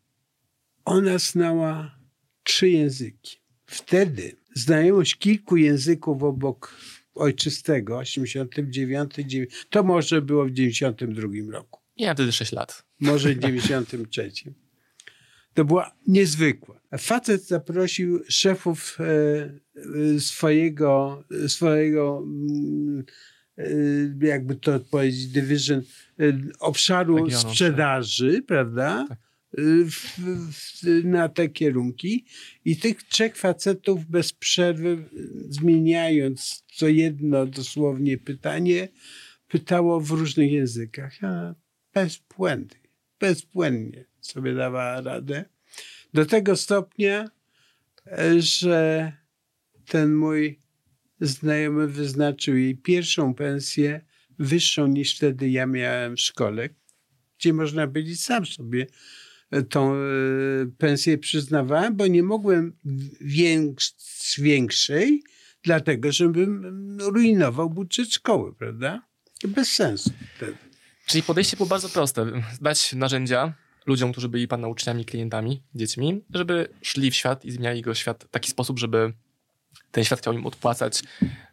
ona 0.85 1.17
znała 1.17 1.97
trzy 2.43 2.69
języki. 2.69 3.37
Wtedy 3.65 4.35
znajomość 4.55 5.15
kilku 5.15 5.57
języków 5.57 6.23
obok 6.23 6.75
ojczystego, 7.15 7.97
89, 7.97 9.13
dziewię- 9.13 9.47
to 9.69 9.83
może 9.83 10.21
było 10.21 10.45
w 10.45 10.51
92 10.51 11.51
roku 11.51 11.79
Ja 11.97 12.13
wtedy 12.13 12.31
6 12.31 12.51
lat. 12.51 12.83
może 12.99 13.29
w 13.35 13.39
93. 13.39 14.31
To 15.53 15.65
była 15.65 15.95
niezwykła. 16.07 16.81
Facet 16.99 17.47
zaprosił 17.47 18.23
szefów 18.29 18.97
e, 18.99 19.05
e, 20.15 20.19
swojego, 20.19 21.23
swojego 21.47 22.23
mm, 22.25 22.99
e, 22.99 23.03
jakby 24.21 24.55
to 24.55 24.79
powiedzieć, 24.79 25.27
division, 25.27 25.81
e, 26.19 26.23
obszaru 26.59 27.15
Regionu, 27.15 27.41
sprzedaży, 27.41 28.43
prawda? 28.47 29.05
Tak. 29.09 29.17
E, 29.57 29.85
W, 29.85 30.19
w, 30.51 31.03
na 31.03 31.29
te 31.29 31.49
kierunki 31.49 32.25
i 32.65 32.77
tych 32.77 33.03
trzech 33.03 33.37
facetów 33.37 34.05
bez 34.05 34.33
przerwy, 34.33 35.09
zmieniając 35.49 36.63
co 36.73 36.87
jedno 36.87 37.45
dosłownie 37.45 38.17
pytanie, 38.17 38.87
pytało 39.47 40.01
w 40.01 40.11
różnych 40.11 40.51
językach. 40.51 41.21
Ja 41.21 41.55
bezbłędnie, 41.93 42.79
bezbłędnie 43.19 44.05
sobie 44.21 44.55
dawała 44.55 45.01
radę. 45.01 45.45
Do 46.13 46.25
tego 46.25 46.55
stopnia, 46.55 47.29
e, 48.05 48.41
że 48.41 49.11
ten 49.85 50.15
mój 50.15 50.59
znajomy 51.19 51.87
wyznaczył 51.87 52.57
jej 52.57 52.77
pierwszą 52.77 53.33
pensję 53.33 54.01
wyższą 54.39 54.87
niż 54.87 55.15
wtedy 55.15 55.49
ja 55.49 55.65
miałem 55.65 56.15
w 56.15 56.21
szkole, 56.21 56.69
gdzie 57.39 57.53
można 57.53 57.87
powiedzieć 57.87 58.23
sam 58.23 58.45
sobie 58.45 58.87
e, 59.51 59.61
tą 59.61 59.93
e, 59.93 59.97
pensję 60.77 61.17
przyznawałem, 61.17 61.95
bo 61.95 62.07
nie 62.07 62.23
mogłem 62.23 62.73
większ, 63.21 63.93
większej, 64.37 65.23
dlatego 65.63 66.11
żebym 66.11 66.97
rujnował 67.01 67.69
budżet 67.69 68.13
szkoły, 68.13 68.55
prawda? 68.55 69.07
Bez 69.47 69.71
sensu 69.71 70.09
wtedy. 70.35 70.57
Czyli 71.05 71.23
podejście 71.23 71.57
było 71.57 71.69
bardzo 71.69 71.89
proste. 71.89 72.25
Dać 72.61 72.93
narzędzia 72.93 73.53
ludziom, 73.85 74.11
którzy 74.11 74.29
byli 74.29 74.47
pana 74.47 74.67
uczniami, 74.67 75.05
klientami, 75.05 75.63
dziećmi, 75.75 76.21
żeby 76.33 76.67
szli 76.81 77.11
w 77.11 77.15
świat 77.15 77.45
i 77.45 77.51
zmieniali 77.51 77.81
go 77.81 77.93
świat 77.93 78.23
w 78.23 78.29
taki 78.29 78.51
sposób, 78.51 78.79
żeby 78.79 79.13
ten 79.91 80.03
świat 80.03 80.19
chciał 80.19 80.33
im 80.33 80.45
odpłacać 80.45 81.01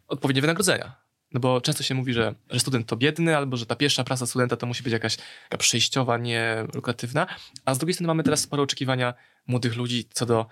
odpowiednie 0.07 0.41
wynagrodzenia. 0.41 0.95
No 1.31 1.39
bo 1.39 1.61
często 1.61 1.83
się 1.83 1.95
mówi, 1.95 2.13
że, 2.13 2.35
że 2.49 2.59
student 2.59 2.87
to 2.87 2.95
biedny, 2.95 3.37
albo 3.37 3.57
że 3.57 3.65
ta 3.65 3.75
pierwsza 3.75 4.03
praca 4.03 4.25
studenta 4.25 4.57
to 4.57 4.65
musi 4.65 4.83
być 4.83 4.93
jakaś 4.93 5.17
taka 5.43 5.57
przejściowa, 5.57 6.17
nie 6.17 6.67
lukratywna. 6.73 7.27
A 7.65 7.73
z 7.73 7.77
drugiej 7.77 7.93
strony 7.93 8.07
mamy 8.07 8.23
teraz 8.23 8.39
spore 8.39 8.63
oczekiwania 8.63 9.13
młodych 9.47 9.75
ludzi 9.75 10.07
co 10.13 10.25
do 10.25 10.45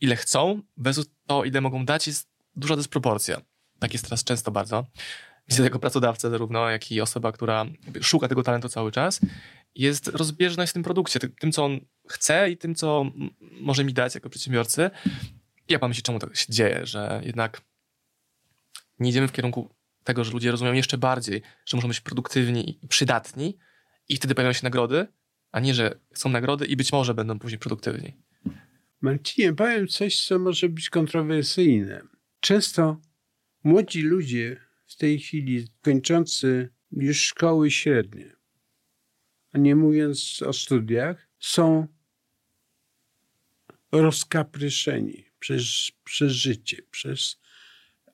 ile 0.00 0.16
chcą, 0.16 0.62
versus 0.76 1.06
to, 1.26 1.44
ile 1.44 1.60
mogą 1.60 1.84
dać, 1.84 2.06
jest 2.06 2.28
duża 2.56 2.76
dysproporcja. 2.76 3.40
Tak 3.78 3.92
jest 3.92 4.04
teraz 4.04 4.24
często 4.24 4.50
bardzo. 4.50 4.86
Widzę 5.48 5.62
jako 5.62 5.78
pracodawca 5.78 6.30
zarówno, 6.30 6.70
jak 6.70 6.92
i 6.92 7.00
osoba, 7.00 7.32
która 7.32 7.66
szuka 8.00 8.28
tego 8.28 8.42
talentu 8.42 8.68
cały 8.68 8.92
czas, 8.92 9.20
jest 9.74 10.08
rozbieżność 10.08 10.70
w 10.70 10.72
tym 10.72 10.82
produkcie, 10.82 11.20
ty- 11.20 11.28
tym, 11.28 11.52
co 11.52 11.64
on 11.64 11.80
chce 12.08 12.50
i 12.50 12.56
tym, 12.56 12.74
co 12.74 13.04
może 13.60 13.84
mi 13.84 13.92
dać 13.92 14.14
jako 14.14 14.30
przedsiębiorcy. 14.30 14.90
Ja 15.68 15.78
mam 15.80 15.90
myśli, 15.90 16.02
czemu 16.02 16.18
tak 16.18 16.36
się 16.36 16.46
dzieje, 16.52 16.86
że 16.86 17.20
jednak 17.24 17.60
nie 18.98 19.10
idziemy 19.10 19.28
w 19.28 19.32
kierunku 19.32 19.74
tego, 20.04 20.24
że 20.24 20.32
ludzie 20.32 20.50
rozumieją 20.50 20.74
jeszcze 20.74 20.98
bardziej, 20.98 21.42
że 21.64 21.76
muszą 21.76 21.88
być 21.88 22.00
produktywni 22.00 22.78
i 22.84 22.88
przydatni 22.88 23.58
i 24.08 24.16
wtedy 24.16 24.34
pojawiają 24.34 24.52
się 24.52 24.64
nagrody, 24.64 25.06
a 25.52 25.60
nie, 25.60 25.74
że 25.74 25.98
są 26.14 26.28
nagrody 26.28 26.66
i 26.66 26.76
być 26.76 26.92
może 26.92 27.14
będą 27.14 27.38
później 27.38 27.58
produktywni. 27.58 28.12
Marcinie, 29.00 29.52
powiem 29.52 29.88
coś, 29.88 30.26
co 30.26 30.38
może 30.38 30.68
być 30.68 30.90
kontrowersyjne. 30.90 32.02
Często 32.40 33.00
młodzi 33.64 34.02
ludzie 34.02 34.60
w 34.86 34.96
tej 34.96 35.18
chwili 35.18 35.68
kończący 35.82 36.72
już 36.92 37.20
szkoły 37.20 37.70
średnie 37.70 38.34
a 39.54 39.58
nie 39.58 39.76
mówiąc 39.76 40.42
o 40.46 40.52
studiach, 40.52 41.28
są 41.38 41.86
rozkapryszeni 43.92 45.24
przez, 45.44 45.90
przez 46.04 46.32
życie, 46.32 46.82
przez 46.90 47.36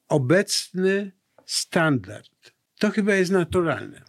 obecny 0.09 1.13
standard. 1.47 2.53
To 2.79 2.91
chyba 2.91 3.15
jest 3.15 3.31
naturalne. 3.31 4.03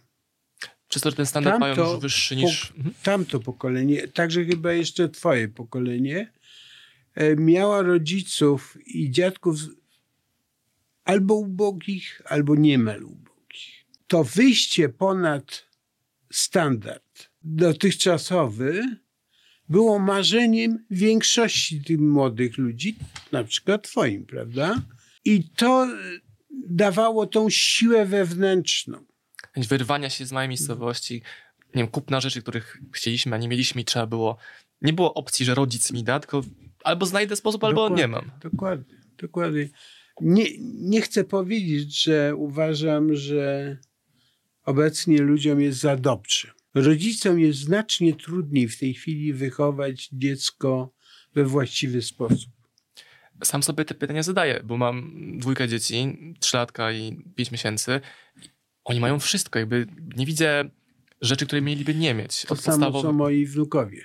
Przez 0.88 1.02
to, 1.02 1.10
że 1.10 1.16
ten 1.16 1.26
standard 1.26 1.60
Tamto 1.60 1.82
mają 1.82 1.92
już 1.92 2.02
wyższy 2.02 2.36
niż... 2.36 2.66
Po, 2.66 2.76
Mhm. 2.76 2.94
tamto 3.02 3.40
pokolenie, 3.40 4.08
także 4.08 4.44
chyba 4.44 4.72
jeszcze 4.72 5.08
twoje 5.08 5.48
pokolenie, 5.48 6.32
e, 7.14 7.36
miała 7.36 7.82
rodziców 7.82 8.78
i 8.86 9.10
dziadków 9.10 9.56
albo 11.04 11.34
ubogich, 11.34 12.22
albo 12.24 12.54
niemal 12.56 13.02
ubogich. 13.04 13.84
To 14.06 14.24
wyjście 14.24 14.88
ponad 14.88 15.66
standard 16.32 17.30
dotychczasowy 17.42 18.82
było 19.72 19.98
marzeniem 19.98 20.84
większości 20.90 21.84
tych 21.84 22.00
młodych 22.00 22.58
ludzi, 22.58 22.96
na 23.32 23.44
przykład 23.44 23.82
twoim, 23.82 24.26
prawda? 24.26 24.82
I 25.24 25.44
to 25.56 25.84
e, 25.84 25.88
dawało 26.68 27.26
tą 27.26 27.50
siłę 27.50 28.06
wewnętrzną. 28.06 29.04
Chęć 29.54 29.68
wyrwania 29.68 30.10
się 30.10 30.26
z 30.26 30.32
małej 30.32 30.48
miejscowości, 30.48 31.22
nie 31.74 31.82
wiem, 31.82 31.88
kupna 31.88 32.20
rzeczy, 32.20 32.42
których 32.42 32.80
chcieliśmy, 32.92 33.34
a 33.34 33.38
nie 33.38 33.48
mieliśmy 33.48 33.80
i 33.80 33.84
trzeba 33.84 34.06
było... 34.06 34.36
Nie 34.82 34.92
było 34.92 35.14
opcji, 35.14 35.46
że 35.46 35.54
rodzic 35.54 35.92
mi 35.92 36.04
da, 36.04 36.20
tylko 36.20 36.42
albo 36.84 37.06
znajdę 37.06 37.36
sposób, 37.36 37.64
albo 37.64 37.82
Dokładnie, 37.82 38.02
nie 38.02 38.08
mam. 38.08 38.30
Dokładnie, 38.40 38.94
dokładnie. 39.18 39.68
Nie, 40.20 40.44
nie 40.74 41.00
chcę 41.00 41.24
powiedzieć, 41.24 42.02
że 42.02 42.36
uważam, 42.36 43.14
że 43.14 43.76
obecnie 44.64 45.18
ludziom 45.18 45.60
jest 45.60 45.78
za 45.78 45.96
dobrze. 45.96 46.52
Rodzicom 46.74 47.40
jest 47.40 47.58
znacznie 47.58 48.14
trudniej 48.16 48.68
w 48.68 48.78
tej 48.78 48.94
chwili 48.94 49.32
wychować 49.32 50.08
dziecko 50.12 50.94
we 51.34 51.44
właściwy 51.44 52.02
sposób. 52.02 52.50
Sam 53.44 53.62
sobie 53.62 53.84
te 53.84 53.94
pytania 53.94 54.22
zadaję, 54.22 54.60
bo 54.64 54.76
mam 54.76 55.12
dwójkę 55.38 55.68
dzieci, 55.68 56.18
trzylatka 56.40 56.92
i 56.92 57.24
pięć 57.36 57.50
miesięcy. 57.50 58.00
Oni 58.84 59.00
mają 59.00 59.18
wszystko, 59.20 59.58
jakby 59.58 59.86
nie 60.16 60.26
widzę 60.26 60.64
rzeczy, 61.20 61.46
które 61.46 61.62
mieliby 61.62 61.94
nie 61.94 62.14
mieć. 62.14 62.42
To 62.42 62.56
samo 62.56 62.86
podstawowych- 62.86 63.02
co 63.02 63.12
moi 63.12 63.46
wnukowie. 63.46 64.04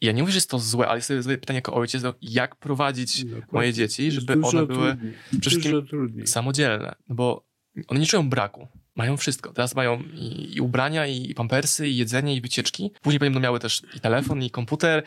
Ja 0.00 0.12
nie 0.12 0.22
mówię, 0.22 0.32
że 0.32 0.36
jest 0.36 0.50
to 0.50 0.58
złe, 0.58 0.88
ale 0.88 1.02
sobie 1.02 1.22
zadaję 1.22 1.38
pytanie 1.38 1.56
jako 1.56 1.74
ojciec, 1.74 2.02
no, 2.02 2.14
jak 2.22 2.56
prowadzić 2.56 3.24
Dokładnie. 3.24 3.46
moje 3.52 3.72
dzieci, 3.72 4.10
żeby 4.10 4.34
dużo 4.34 4.48
one 4.48 4.66
były 4.66 4.90
trudniej, 4.92 5.12
przede 5.40 5.50
wszystkim 5.60 5.86
trudniej. 5.86 6.26
samodzielne. 6.26 6.94
No 7.08 7.14
bo 7.14 7.46
one 7.88 8.00
nie 8.00 8.06
czują 8.06 8.30
braku. 8.30 8.68
Mają 8.96 9.16
wszystko. 9.16 9.52
Teraz 9.52 9.74
mają 9.74 10.02
i, 10.02 10.56
i 10.56 10.60
ubrania, 10.60 11.06
i, 11.06 11.30
i 11.30 11.34
pampersy, 11.34 11.88
i 11.88 11.96
jedzenie, 11.96 12.36
i 12.36 12.40
wycieczki. 12.40 12.90
Później 13.02 13.18
będą 13.18 13.40
miały 13.40 13.60
też 13.60 13.82
i 13.96 14.00
telefon, 14.00 14.42
i 14.42 14.50
komputer, 14.50 15.02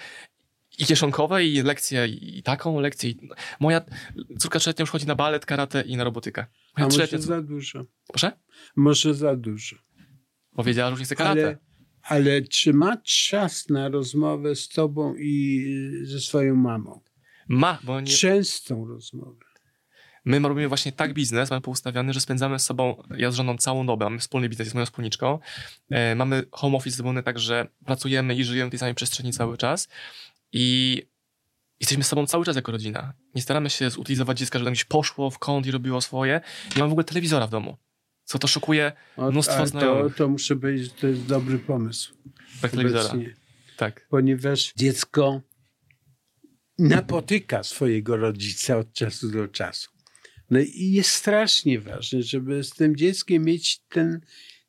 i 0.79 0.85
kieszonkowe, 0.85 1.45
i 1.45 1.61
lekcje, 1.61 2.07
i 2.07 2.43
taką 2.43 2.79
lekcję. 2.79 3.09
I... 3.09 3.29
Moja 3.59 3.81
córka 4.39 4.59
trzyletnia 4.59 4.83
już 4.83 4.89
chodzi 4.89 5.07
na 5.07 5.15
balet, 5.15 5.45
karate 5.45 5.81
i 5.81 5.97
na 5.97 6.03
robotykę. 6.03 6.45
A 6.73 6.81
Moja 6.81 6.97
może 6.97 7.19
za 7.19 7.41
dużo. 7.41 7.85
Proszę? 8.07 8.31
Może 8.75 9.13
za 9.13 9.35
dużo. 9.35 9.75
Powiedziała, 10.55 10.89
że 10.89 10.91
już 10.91 10.99
nie 10.99 11.05
chce 11.05 11.15
karate. 11.15 11.47
Ale, 11.47 11.57
ale 12.03 12.41
czy 12.41 12.73
ma 12.73 12.97
czas 12.97 13.69
na 13.69 13.89
rozmowę 13.89 14.55
z 14.55 14.69
tobą 14.69 15.15
i 15.15 15.65
ze 16.03 16.19
swoją 16.19 16.55
mamą? 16.55 17.01
Ma, 17.47 17.79
bo 17.83 18.01
nie... 18.01 18.07
Częstą 18.07 18.85
rozmowę. 18.87 19.48
My 20.25 20.39
robimy 20.39 20.67
właśnie 20.67 20.91
tak 20.91 21.13
biznes, 21.13 21.49
mamy 21.49 21.61
poustawiony, 21.61 22.13
że 22.13 22.21
spędzamy 22.21 22.59
z 22.59 22.65
sobą, 22.65 23.03
ja 23.17 23.31
z 23.31 23.35
żoną 23.35 23.57
całą 23.57 23.85
dobę, 23.85 24.05
mamy 24.05 24.19
wspólny 24.19 24.49
biznes 24.49 24.67
z 24.67 24.73
moją 24.73 24.85
wspólniczką, 24.85 25.39
e, 25.89 26.15
mamy 26.15 26.43
home 26.51 26.77
office 26.77 26.95
zrobiony 26.97 27.23
tak, 27.23 27.39
że 27.39 27.67
pracujemy 27.85 28.35
i 28.35 28.43
żyjemy 28.43 28.69
w 28.69 28.71
tej 28.71 28.79
samej 28.79 28.95
przestrzeni 28.95 29.33
cały 29.33 29.57
czas 29.57 29.87
i 30.53 31.01
jesteśmy 31.79 32.03
z 32.03 32.07
sobą 32.07 32.25
cały 32.25 32.45
czas 32.45 32.55
jako 32.55 32.71
rodzina. 32.71 33.13
Nie 33.35 33.41
staramy 33.41 33.69
się 33.69 33.89
zutylizować 33.89 34.39
dziecka, 34.39 34.59
żeby 34.59 34.67
tam 34.67 34.73
gdzieś 34.73 34.85
poszło 34.85 35.29
w 35.29 35.39
kąt 35.39 35.65
i 35.65 35.71
robiło 35.71 36.01
swoje. 36.01 36.41
Nie 36.75 36.79
mam 36.81 36.89
w 36.89 36.91
ogóle 36.91 37.03
telewizora 37.03 37.47
w 37.47 37.49
domu, 37.49 37.77
co 38.23 38.39
to 38.39 38.47
szokuje 38.47 38.91
O, 39.17 39.31
mnóstwo 39.31 39.55
a 39.55 39.59
to, 39.59 39.67
znajomych. 39.67 40.15
to 40.15 40.27
muszę 40.27 40.55
powiedzieć, 40.55 40.87
że 40.87 41.01
to 41.01 41.07
jest 41.07 41.25
dobry 41.25 41.59
pomysł. 41.59 42.13
Brak 42.61 42.71
telewizora. 42.71 43.13
Tak. 43.77 44.07
Ponieważ 44.09 44.73
dziecko 44.75 45.41
napotyka 46.79 47.63
swojego 47.63 48.17
rodzica 48.17 48.77
od 48.77 48.93
czasu 48.93 49.31
do 49.31 49.47
czasu. 49.47 49.98
No 50.49 50.59
i 50.59 50.91
jest 50.91 51.11
strasznie 51.11 51.79
ważne, 51.79 52.23
żeby 52.23 52.63
z 52.63 52.69
tym 52.69 52.95
dzieckiem 52.95 53.45
mieć 53.45 53.79
ten 53.89 54.21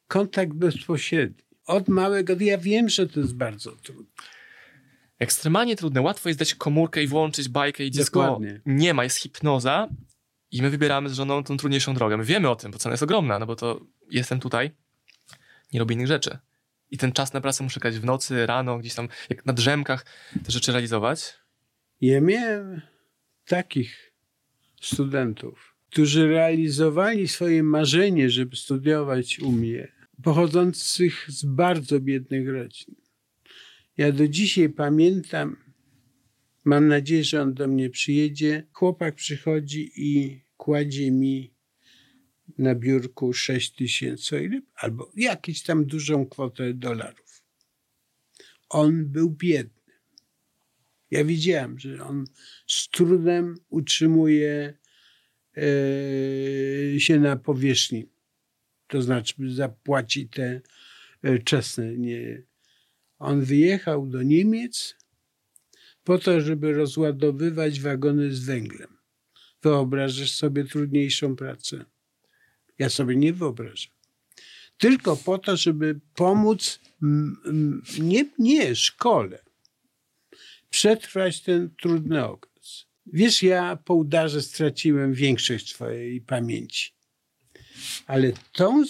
kontakt 0.06 0.52
bezpośredni. 0.52 1.42
Od 1.66 1.88
małego, 1.88 2.36
ja 2.40 2.58
wiem, 2.58 2.88
że 2.88 3.08
to 3.08 3.20
jest 3.20 3.34
bardzo 3.34 3.72
trudne. 3.76 4.12
Ekstremalnie 5.18 5.76
trudne. 5.76 6.00
Łatwo 6.00 6.28
jest 6.28 6.38
dać 6.38 6.54
komórkę 6.54 7.02
i 7.02 7.06
włączyć 7.06 7.48
bajkę 7.48 7.84
i 7.84 7.90
dziecko 7.90 8.22
Dokładnie. 8.22 8.60
nie 8.66 8.94
ma, 8.94 9.04
jest 9.04 9.16
hipnoza 9.16 9.88
i 10.50 10.62
my 10.62 10.70
wybieramy 10.70 11.08
z 11.08 11.12
żoną 11.12 11.44
tą 11.44 11.56
trudniejszą 11.56 11.94
drogę. 11.94 12.16
My 12.16 12.24
wiemy 12.24 12.50
o 12.50 12.56
tym, 12.56 12.70
bo 12.70 12.78
cena 12.78 12.92
jest 12.92 13.02
ogromna, 13.02 13.38
no 13.38 13.46
bo 13.46 13.56
to 13.56 13.86
jestem 14.10 14.40
tutaj, 14.40 14.70
nie 15.72 15.80
robię 15.80 15.94
innych 15.94 16.06
rzeczy. 16.06 16.38
I 16.90 16.98
ten 16.98 17.12
czas 17.12 17.32
na 17.32 17.40
pracę 17.40 17.64
muszę 17.64 17.80
grać 17.80 17.98
w 17.98 18.04
nocy, 18.04 18.46
rano, 18.46 18.78
gdzieś 18.78 18.94
tam, 18.94 19.08
jak 19.30 19.46
na 19.46 19.52
drzemkach 19.52 20.06
te 20.44 20.52
rzeczy 20.52 20.72
realizować. 20.72 21.34
Ja 22.00 22.20
miałem 22.20 22.80
takich 23.46 24.12
studentów, 24.80 25.69
którzy 25.90 26.28
realizowali 26.28 27.28
swoje 27.28 27.62
marzenie, 27.62 28.30
żeby 28.30 28.56
studiować 28.56 29.38
u 29.38 29.52
mnie, 29.52 29.92
pochodzących 30.22 31.26
z 31.28 31.44
bardzo 31.44 32.00
biednych 32.00 32.48
rodzin. 32.48 32.94
Ja 33.96 34.12
do 34.12 34.28
dzisiaj 34.28 34.68
pamiętam, 34.68 35.56
mam 36.64 36.88
nadzieję, 36.88 37.24
że 37.24 37.42
on 37.42 37.54
do 37.54 37.68
mnie 37.68 37.90
przyjedzie. 37.90 38.66
Chłopak 38.72 39.14
przychodzi 39.14 39.92
i 39.96 40.40
kładzie 40.56 41.10
mi 41.10 41.54
na 42.58 42.74
biurku 42.74 43.32
6 43.32 43.74
tysięcy, 43.74 44.62
albo 44.74 45.12
jakąś 45.16 45.62
tam 45.62 45.84
dużą 45.84 46.26
kwotę 46.26 46.74
dolarów. 46.74 47.42
On 48.68 49.06
był 49.06 49.30
biedny. 49.30 49.94
Ja 51.10 51.24
widziałem, 51.24 51.78
że 51.78 52.04
on 52.04 52.24
z 52.66 52.88
trudem 52.88 53.54
utrzymuje 53.68 54.79
się 56.98 57.20
na 57.20 57.36
powierzchni. 57.36 58.06
To 58.86 59.02
znaczy 59.02 59.34
zapłaci 59.46 60.28
te 60.28 60.60
e, 61.22 61.38
czesne. 61.38 61.96
Nie. 61.96 62.42
On 63.18 63.44
wyjechał 63.44 64.06
do 64.06 64.22
Niemiec 64.22 64.96
po 66.04 66.18
to, 66.18 66.40
żeby 66.40 66.72
rozładowywać 66.72 67.80
wagony 67.80 68.34
z 68.34 68.44
węglem. 68.44 68.96
Wyobrażasz 69.62 70.32
sobie 70.32 70.64
trudniejszą 70.64 71.36
pracę? 71.36 71.84
Ja 72.78 72.90
sobie 72.90 73.16
nie 73.16 73.32
wyobrażam. 73.32 73.92
Tylko 74.78 75.16
po 75.16 75.38
to, 75.38 75.56
żeby 75.56 76.00
pomóc 76.14 76.80
mm, 77.02 77.36
mm, 77.44 77.82
nie, 77.98 78.24
nie 78.38 78.76
szkole, 78.76 79.38
przetrwać 80.70 81.40
ten 81.40 81.70
trudny 81.80 82.24
okres. 82.26 82.49
Wiesz, 83.12 83.42
ja 83.42 83.76
po 83.76 83.94
udarze 83.94 84.42
straciłem 84.42 85.14
większość 85.14 85.68
swojej 85.68 86.20
pamięci. 86.20 86.92
Ale 88.06 88.32
tą 88.52 88.84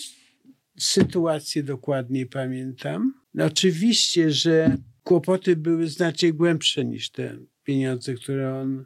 sytuację 0.78 1.62
dokładnie 1.62 2.26
pamiętam. 2.26 3.14
No 3.34 3.44
oczywiście, 3.44 4.30
że 4.30 4.76
kłopoty 5.02 5.56
były 5.56 5.88
znacznie 5.88 6.32
głębsze 6.32 6.84
niż 6.84 7.10
te 7.10 7.38
pieniądze, 7.64 8.14
które 8.14 8.54
on 8.54 8.84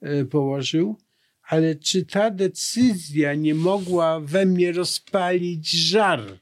e, 0.00 0.24
położył. 0.24 0.96
Ale 1.42 1.74
czy 1.74 2.04
ta 2.06 2.30
decyzja 2.30 3.34
nie 3.34 3.54
mogła 3.54 4.20
we 4.20 4.46
mnie 4.46 4.72
rozpalić 4.72 5.70
żar 5.70 6.38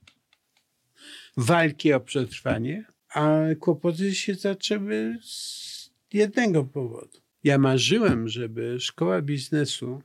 walki 1.37 1.93
o 1.93 2.01
przetrwanie? 2.01 2.85
A 3.09 3.39
kłopoty 3.61 4.15
się 4.15 4.35
zaczęły 4.35 5.19
z 5.23 5.91
jednego 6.13 6.65
powodu. 6.65 7.21
Ja 7.45 7.59
marzyłem, 7.59 8.29
żeby 8.29 8.81
szkoła 8.81 9.23
biznesu 9.23 10.03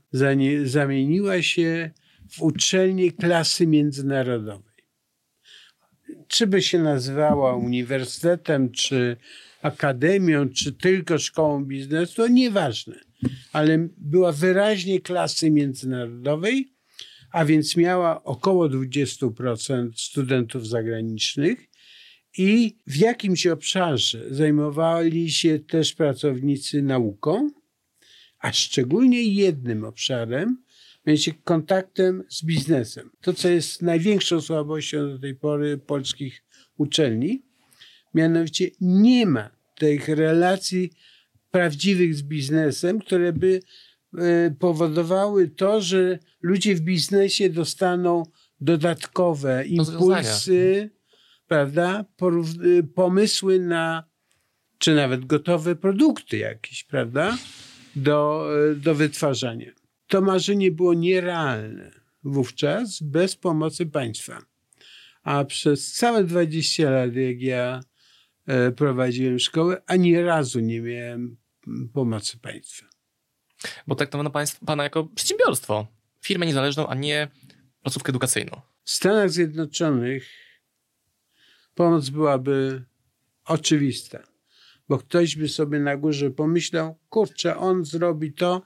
zamieniła 0.64 1.42
się 1.42 1.92
w 2.30 2.42
uczelnię 2.42 3.12
klasy 3.12 3.68
międzynarodowej. 3.68 4.76
Czy 6.28 6.48
by 6.48 6.62
się 6.62 6.80
nazywała 6.80 7.56
uniwersytetem, 7.56 8.72
czy 8.72 9.18
akademią, 9.62 10.50
czy 10.50 10.74
tylko 10.74 11.18
szkołą 11.18 11.66
biznesu, 11.66 12.16
to 12.16 12.28
nieważne. 12.28 12.96
Ale 13.54 13.88
była 13.98 14.32
wyraźnie 14.32 15.02
klasy 15.02 15.52
międzynarodowej, 15.52 16.74
a 17.32 17.46
więc 17.46 17.78
miała 17.78 18.24
około 18.24 18.70
20% 18.70 19.90
studentów 19.96 20.68
zagranicznych 20.68 21.70
i 22.38 22.78
w 22.88 22.96
jakimś 22.96 23.48
obszarze 23.48 24.26
zajmowali 24.30 25.32
się 25.32 25.60
też 25.60 25.94
pracownicy 25.94 26.82
nauką, 26.82 27.50
a 28.40 28.54
szczególnie 28.54 29.24
jednym 29.24 29.84
obszarem, 29.84 30.64
mianowicie 31.06 31.34
kontaktem 31.44 32.24
z 32.30 32.44
biznesem. 32.44 33.10
To, 33.22 33.34
co 33.34 33.50
jest 33.50 33.82
największą 33.82 34.42
słabością 34.42 35.10
do 35.10 35.20
tej 35.20 35.36
pory 35.36 35.78
polskich 35.78 36.44
uczelni. 36.78 37.42
Mianowicie 38.14 38.70
nie 38.82 39.26
ma 39.26 39.50
tych 39.76 40.08
relacji 40.08 40.92
prawdziwych 41.52 42.16
z 42.16 42.22
biznesem, 42.22 43.00
które 43.00 43.34
by 43.34 43.60
e, 44.18 44.52
powodowały 44.60 45.48
to, 45.48 45.82
że 45.82 46.20
ludzie 46.42 46.76
w 46.76 46.82
biznesie 46.82 47.50
dostaną 47.50 48.24
dodatkowe 48.62 49.66
impulsy, 49.66 50.90
prawda, 51.48 52.06
pomysły 52.96 53.60
na, 53.60 54.04
czy 54.78 54.96
nawet 54.96 55.26
gotowe 55.26 55.76
produkty 55.76 56.38
jakieś, 56.38 56.84
prawda, 56.84 57.38
do, 57.96 58.50
do 58.76 58.96
wytwarzania. 58.96 59.72
To 60.08 60.22
marzenie 60.22 60.72
było 60.72 60.94
nierealne 60.94 61.92
wówczas 62.24 63.02
bez 63.02 63.36
pomocy 63.36 63.86
państwa. 63.86 64.42
A 65.24 65.46
przez 65.46 65.92
całe 65.94 66.24
20 66.24 66.90
lat, 66.90 67.16
jak 67.16 67.42
ja 67.42 67.80
e, 68.48 68.72
prowadziłem 68.72 69.40
szkołę, 69.40 69.82
ani 69.86 70.22
razu 70.22 70.60
nie 70.60 70.82
miałem 70.82 71.38
pomocy 71.94 72.38
państwa. 72.38 72.86
Bo 73.88 73.96
traktowano 73.96 74.30
państw, 74.30 74.60
pana 74.66 74.84
jako 74.84 75.04
przedsiębiorstwo, 75.04 75.88
firmę 76.22 76.46
niezależną, 76.46 76.88
a 76.88 76.96
nie 76.96 77.28
placówkę 77.82 78.10
edukacyjną. 78.10 78.62
W 78.84 78.92
Stanach 78.92 79.30
Zjednoczonych 79.30 80.45
pomoc 81.76 82.10
byłaby 82.10 82.86
oczywista, 83.46 84.24
bo 84.90 84.98
ktoś 84.98 85.36
by 85.36 85.50
sobie 85.50 85.80
na 85.80 85.98
górze 85.98 86.32
pomyślał, 86.32 87.00
kurczę, 87.10 87.58
on 87.58 87.86
zrobi 87.86 88.34
to 88.34 88.62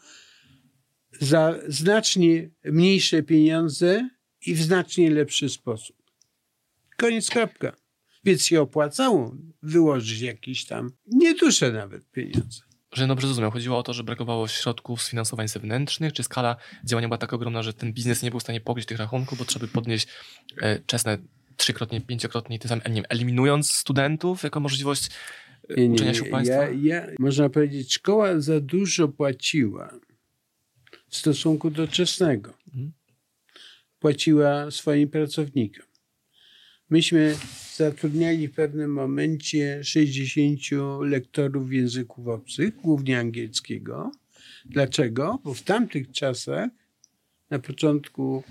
za 1.20 1.56
znacznie 1.68 2.50
mniejsze 2.64 3.24
pieniądze 3.24 4.10
i 4.46 4.56
w 4.56 4.62
znacznie 4.62 5.12
lepszy 5.12 5.50
sposób. 5.50 5.96
Koniec, 6.98 7.30
kropka. 7.30 7.76
Więc 8.24 8.46
się 8.46 8.62
opłacało 8.62 9.36
wyłożyć 9.64 10.22
jakieś 10.22 10.66
tam 10.66 10.92
nieduże 11.08 11.72
nawet 11.72 12.12
pieniądze. 12.12 12.62
Że 12.94 13.08
dobrze 13.08 13.28
zrozumiał, 13.28 13.52
chodziło 13.52 13.78
o 13.78 13.84
to, 13.84 13.94
że 13.94 14.04
brakowało 14.04 14.48
środków 14.48 15.02
z 15.02 15.10
finansowań 15.10 15.48
zewnętrznych, 15.48 16.14
czy 16.14 16.24
skala 16.24 16.56
działania 16.86 17.08
była 17.08 17.18
tak 17.18 17.34
ogromna, 17.34 17.64
że 17.64 17.74
ten 17.74 17.94
biznes 17.94 18.24
nie 18.24 18.32
był 18.32 18.40
w 18.40 18.44
stanie 18.44 18.62
pokryć 18.62 18.86
tych 18.86 18.98
rachunków, 18.98 19.38
bo 19.38 19.46
trzeba 19.46 19.66
by 19.66 19.72
podnieść 19.72 20.08
e, 20.62 20.80
czesne 20.80 21.18
trzykrotnie, 21.60 22.02
pięciokrotnie, 22.02 22.60
tym 22.60 22.70
samym 22.70 22.84
nie 22.88 22.96
wiem, 22.96 23.06
eliminując 23.10 23.72
studentów 23.72 24.44
jako 24.44 24.60
możliwość 24.60 25.10
e, 25.70 25.76
nie, 25.76 25.88
nie, 25.88 25.94
uczenia 25.94 26.14
się 26.14 26.24
u 26.24 26.26
państwa? 26.26 26.56
Ja, 26.56 26.70
ja, 26.70 27.08
można 27.20 27.50
powiedzieć, 27.50 27.94
szkoła 27.94 28.40
za 28.40 28.60
dużo 28.60 29.08
płaciła 29.08 30.00
w 31.08 31.16
stosunku 31.16 31.70
do 31.70 31.88
czesnego. 31.88 32.54
Mhm. 32.68 32.92
Płaciła 34.00 34.72
swoim 34.72 35.10
pracownikom. 35.10 35.86
Myśmy 36.90 37.36
zatrudniali 37.76 38.48
w 38.48 38.54
pewnym 38.54 38.94
momencie 38.94 39.84
60 39.84 40.60
lektorów 41.02 41.74
języków 41.74 42.28
obcych, 42.28 42.76
głównie 42.76 43.20
angielskiego. 43.20 44.12
Dlaczego? 44.66 45.40
Bo 45.44 45.54
w 45.54 45.62
tamtych 45.62 46.12
czasach, 46.12 46.70
na 47.50 47.60
początku 47.60 48.44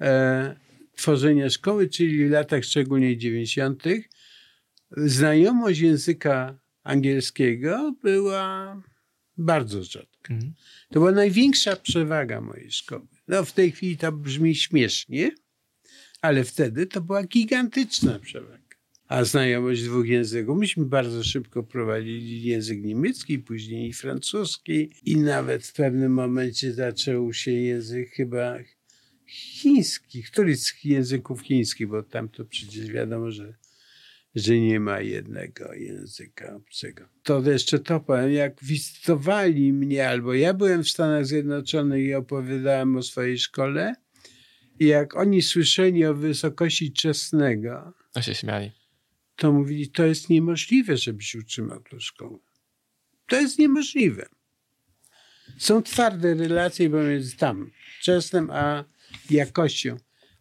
e, 0.00 0.63
tworzenia 0.96 1.50
szkoły, 1.50 1.88
czyli 1.88 2.26
w 2.26 2.30
latach 2.30 2.64
szczególnie 2.64 3.16
90., 3.16 3.82
znajomość 4.96 5.80
języka 5.80 6.58
angielskiego 6.82 7.94
była 8.02 8.82
bardzo 9.36 9.84
rzadka. 9.84 10.34
Mhm. 10.34 10.54
To 10.88 11.00
była 11.00 11.12
największa 11.12 11.76
przewaga 11.76 12.40
mojej 12.40 12.70
szkoły. 12.70 13.06
No, 13.28 13.44
w 13.44 13.52
tej 13.52 13.72
chwili 13.72 13.96
to 13.96 14.12
brzmi 14.12 14.54
śmiesznie, 14.54 15.30
ale 16.20 16.44
wtedy 16.44 16.86
to 16.86 17.00
była 17.00 17.22
gigantyczna 17.22 18.18
przewaga. 18.18 18.64
A 19.08 19.24
znajomość 19.24 19.82
dwóch 19.82 20.06
języków. 20.06 20.58
Myśmy 20.58 20.84
bardzo 20.84 21.24
szybko 21.24 21.62
prowadzili 21.62 22.42
język 22.42 22.82
niemiecki, 22.82 23.38
później 23.38 23.92
francuski 23.92 24.90
i 25.04 25.16
nawet 25.16 25.66
w 25.66 25.72
pewnym 25.72 26.12
momencie 26.12 26.72
zaczął 26.72 27.32
się 27.32 27.50
język 27.50 28.10
chyba 28.10 28.58
chiński, 29.26 30.22
któryś 30.22 30.58
z 30.58 30.84
języków 30.84 31.42
chińskich, 31.42 31.88
bo 31.88 32.02
tam 32.02 32.28
to 32.28 32.44
przecież 32.44 32.86
wiadomo, 32.86 33.30
że, 33.30 33.54
że 34.34 34.60
nie 34.60 34.80
ma 34.80 35.00
jednego 35.00 35.74
języka 35.74 36.56
obcego. 36.56 37.08
To 37.22 37.50
jeszcze 37.50 37.78
to 37.78 38.00
powiem, 38.00 38.32
jak 38.32 38.64
wizytowali 38.64 39.72
mnie, 39.72 40.08
albo 40.08 40.34
ja 40.34 40.54
byłem 40.54 40.84
w 40.84 40.88
Stanach 40.88 41.26
Zjednoczonych 41.26 42.04
i 42.04 42.14
opowiadałem 42.14 42.96
o 42.96 43.02
swojej 43.02 43.38
szkole, 43.38 43.94
i 44.80 44.86
jak 44.86 45.16
oni 45.16 45.42
słyszeli 45.42 46.06
o 46.06 46.14
wysokości 46.14 46.92
czesnego, 46.92 47.92
to 48.12 48.22
się 48.22 48.34
śmiali. 48.34 48.72
To 49.36 49.52
mówili, 49.52 49.90
to 49.90 50.04
jest 50.04 50.30
niemożliwe, 50.30 50.96
żebyś 50.96 51.34
utrzymał 51.34 51.80
tę 51.80 52.00
szkołę. 52.00 52.38
To 53.26 53.40
jest 53.40 53.58
niemożliwe. 53.58 54.26
Są 55.58 55.82
twarde 55.82 56.34
relacje 56.34 56.90
pomiędzy 56.90 57.36
tam, 57.36 57.70
czesnym, 58.00 58.50
a 58.50 58.84
jakością, 59.30 59.96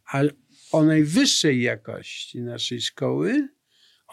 ale 0.05 0.29
o 0.71 0.83
najwyższej 0.83 1.61
jakości 1.61 2.41
naszej 2.41 2.81
szkoły 2.81 3.47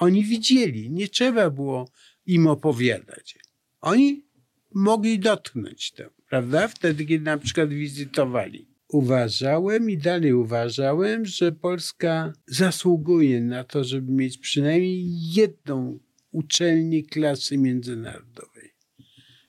oni 0.00 0.24
widzieli. 0.24 0.90
Nie 0.90 1.08
trzeba 1.08 1.50
było 1.50 1.90
im 2.26 2.46
opowiadać. 2.46 3.38
Oni 3.80 4.26
mogli 4.74 5.18
dotknąć 5.18 5.92
to, 5.92 6.04
prawda? 6.28 6.68
Wtedy, 6.68 7.06
kiedy 7.06 7.24
na 7.24 7.38
przykład 7.38 7.68
wizytowali. 7.68 8.70
Uważałem 8.88 9.90
i 9.90 9.98
dalej 9.98 10.32
uważałem, 10.32 11.26
że 11.26 11.52
Polska 11.52 12.32
zasługuje 12.46 13.40
na 13.40 13.64
to, 13.64 13.84
żeby 13.84 14.12
mieć 14.12 14.38
przynajmniej 14.38 15.06
jedną 15.32 15.98
uczelnię 16.30 17.02
klasy 17.02 17.58
międzynarodowej. 17.58 18.70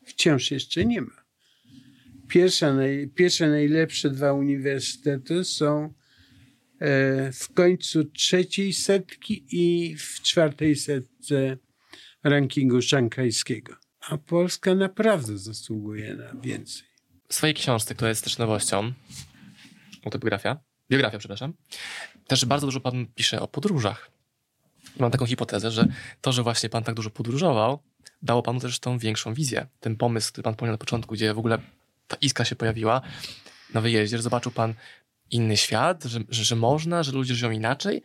Wciąż 0.06 0.52
jeszcze 0.52 0.86
nie 0.86 1.02
ma. 1.02 1.21
Pierwsze, 2.32 2.74
naj, 2.74 3.12
pierwsze 3.16 3.50
najlepsze 3.50 4.10
dwa 4.10 4.34
uniwersytety 4.34 5.44
są 5.44 5.84
e, 5.84 7.32
w 7.32 7.54
końcu 7.54 8.04
trzeciej 8.04 8.74
setki 8.74 9.46
i 9.52 9.96
w 9.96 10.22
czwartej 10.22 10.76
setce 10.76 11.58
rankingu 12.24 12.82
szanghajskiego. 12.82 13.76
A 14.10 14.18
Polska 14.18 14.76
naprawdę 14.76 15.38
zasługuje 15.38 16.16
na 16.16 16.42
więcej. 16.42 16.88
W 17.28 17.34
swojej 17.34 17.54
książce, 17.54 17.96
która 17.96 18.10
jest 18.10 18.24
też 18.24 18.38
nowością, 18.38 18.94
autobiografia, 20.06 20.58
biografia, 20.90 21.18
przepraszam, 21.18 21.54
też 22.28 22.46
bardzo 22.46 22.68
dużo 22.68 22.80
pan 22.80 23.06
pisze 23.16 23.42
o 23.42 23.48
podróżach. 23.48 24.12
Mam 25.00 25.12
taką 25.12 25.26
hipotezę, 25.26 25.72
że 25.72 25.88
to, 26.22 26.32
że 26.32 26.44
właśnie 26.44 26.70
pan 26.70 26.84
tak 26.84 26.96
dużo 26.96 27.10
podróżował, 27.10 27.80
dało 28.22 28.42
panu 28.42 28.60
też 28.60 28.80
tą 28.80 28.98
większą 28.98 29.34
wizję. 29.34 29.68
Ten 29.80 29.96
pomysł, 29.96 30.32
który 30.32 30.44
pan 30.44 30.54
wspomniał 30.54 30.74
na 30.74 30.78
początku, 30.78 31.14
gdzie 31.14 31.34
w 31.34 31.40
ogóle 31.40 31.60
ta 32.08 32.18
iskra 32.22 32.46
się 32.46 32.56
pojawiła 32.56 33.02
na 33.74 33.82
wyjeździe, 33.82 34.18
że 34.18 34.24
zobaczył 34.24 34.52
pan 34.52 34.74
inny 35.32 35.58
świat, 35.58 36.04
że, 36.04 36.20
że, 36.30 36.44
że 36.44 36.56
można, 36.56 37.04
że 37.04 37.12
ludzie 37.12 37.36
żyją 37.36 37.52
inaczej. 37.52 38.02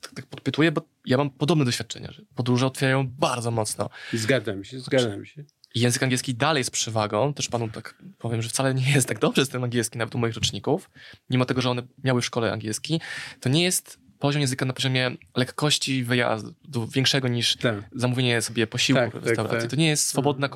Tak, 0.00 0.14
tak 0.14 0.26
podpytuję, 0.26 0.72
bo 0.72 0.82
ja 1.06 1.16
mam 1.16 1.30
podobne 1.30 1.64
doświadczenia, 1.64 2.12
że 2.12 2.22
podróże 2.34 2.66
otwierają 2.66 3.08
bardzo 3.08 3.50
mocno. 3.50 3.90
Zgadzam 4.12 4.64
się, 4.64 4.80
zgadzam 4.80 5.26
się. 5.26 5.44
Język 5.74 6.02
angielski 6.02 6.34
dalej 6.34 6.60
jest 6.60 6.70
przewagą. 6.70 7.34
Też 7.34 7.48
panu 7.48 7.68
tak 7.68 8.02
powiem, 8.18 8.42
że 8.42 8.48
wcale 8.48 8.74
nie 8.74 8.92
jest 8.92 9.08
tak 9.08 9.18
dobrze 9.18 9.46
z 9.46 9.48
tym 9.48 9.64
angielski, 9.64 9.98
nawet 9.98 10.14
u 10.14 10.18
moich 10.18 10.34
roczników. 10.34 10.90
Mimo 11.30 11.44
tego, 11.44 11.60
że 11.60 11.70
one 11.70 11.82
miały 12.04 12.20
w 12.20 12.24
szkole 12.24 12.52
angielski, 12.52 13.00
to 13.40 13.48
nie 13.48 13.62
jest 13.62 13.98
poziom 14.18 14.40
języka 14.40 14.66
na 14.66 14.72
poziomie 14.72 15.10
lekkości 15.36 16.04
wyjazdu, 16.04 16.54
większego 16.94 17.28
niż 17.28 17.56
tak. 17.56 17.84
zamówienie 17.92 18.42
sobie 18.42 18.66
posiłku 18.66 19.00
tak, 19.00 19.10
w 19.10 19.14
tak, 19.14 19.24
restauracji. 19.24 19.60
Tak, 19.60 19.70
to 19.70 19.76
nie 19.76 19.88
jest, 19.88 20.06
swobodna, 20.06 20.48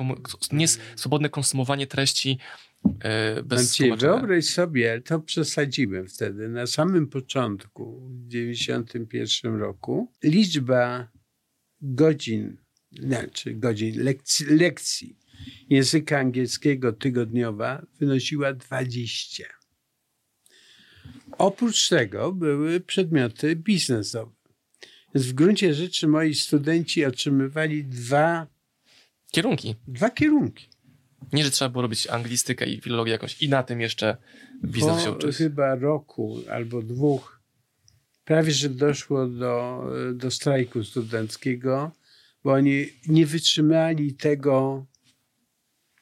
nie 0.51 0.61
jest 0.61 0.81
swobodne 0.95 1.29
konsumowanie 1.29 1.87
treści 1.87 2.37
yy, 2.85 3.43
bez 3.43 3.73
Ci, 3.73 3.91
Wyobraź 3.97 4.45
sobie, 4.45 5.01
to 5.01 5.19
przesadziłem 5.19 6.07
wtedy, 6.07 6.49
na 6.49 6.67
samym 6.67 7.07
początku, 7.07 8.09
w 8.09 8.29
1991 8.29 9.59
roku, 9.59 10.11
liczba 10.23 11.07
godzin, 11.81 12.57
znaczy 12.99 13.53
godzin 13.53 14.03
lekcji, 14.03 14.45
lekcji 14.45 15.17
języka 15.69 16.19
angielskiego 16.19 16.93
tygodniowa 16.93 17.85
wynosiła 17.99 18.53
20. 18.53 19.60
Oprócz 21.37 21.89
tego 21.89 22.31
były 22.31 22.79
przedmioty 22.79 23.55
biznesowe. 23.55 24.31
Więc 25.15 25.27
w 25.27 25.33
gruncie 25.33 25.73
rzeczy 25.73 26.07
moi 26.07 26.35
studenci 26.35 27.05
otrzymywali 27.05 27.85
dwa 27.85 28.47
kierunki. 29.31 29.75
Dwa 29.87 30.09
kierunki. 30.09 30.69
Nie, 31.33 31.43
że 31.43 31.51
trzeba 31.51 31.69
było 31.69 31.81
robić 31.81 32.07
anglistykę 32.07 32.65
i 32.65 32.81
filologię 32.81 33.11
jakąś 33.11 33.41
i 33.41 33.49
na 33.49 33.63
tym 33.63 33.81
jeszcze 33.81 34.17
biznes 34.65 34.95
po 34.95 35.03
się 35.03 35.11
uczyć. 35.11 35.35
chyba 35.35 35.75
roku 35.75 36.39
albo 36.49 36.81
dwóch 36.81 37.41
prawie, 38.25 38.51
że 38.51 38.69
doszło 38.69 39.27
do, 39.27 39.83
do 40.13 40.31
strajku 40.31 40.83
studenckiego, 40.83 41.91
bo 42.43 42.51
oni 42.51 42.85
nie 43.07 43.25
wytrzymali 43.25 44.13
tego 44.13 44.85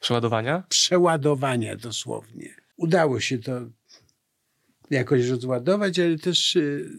przeładowania? 0.00 0.64
Przeładowania 0.68 1.76
dosłownie. 1.76 2.54
Udało 2.76 3.20
się 3.20 3.38
to 3.38 3.60
jakoś 4.90 5.26
rozładować, 5.28 5.98
ale 5.98 6.18
też 6.18 6.56
y, 6.56 6.90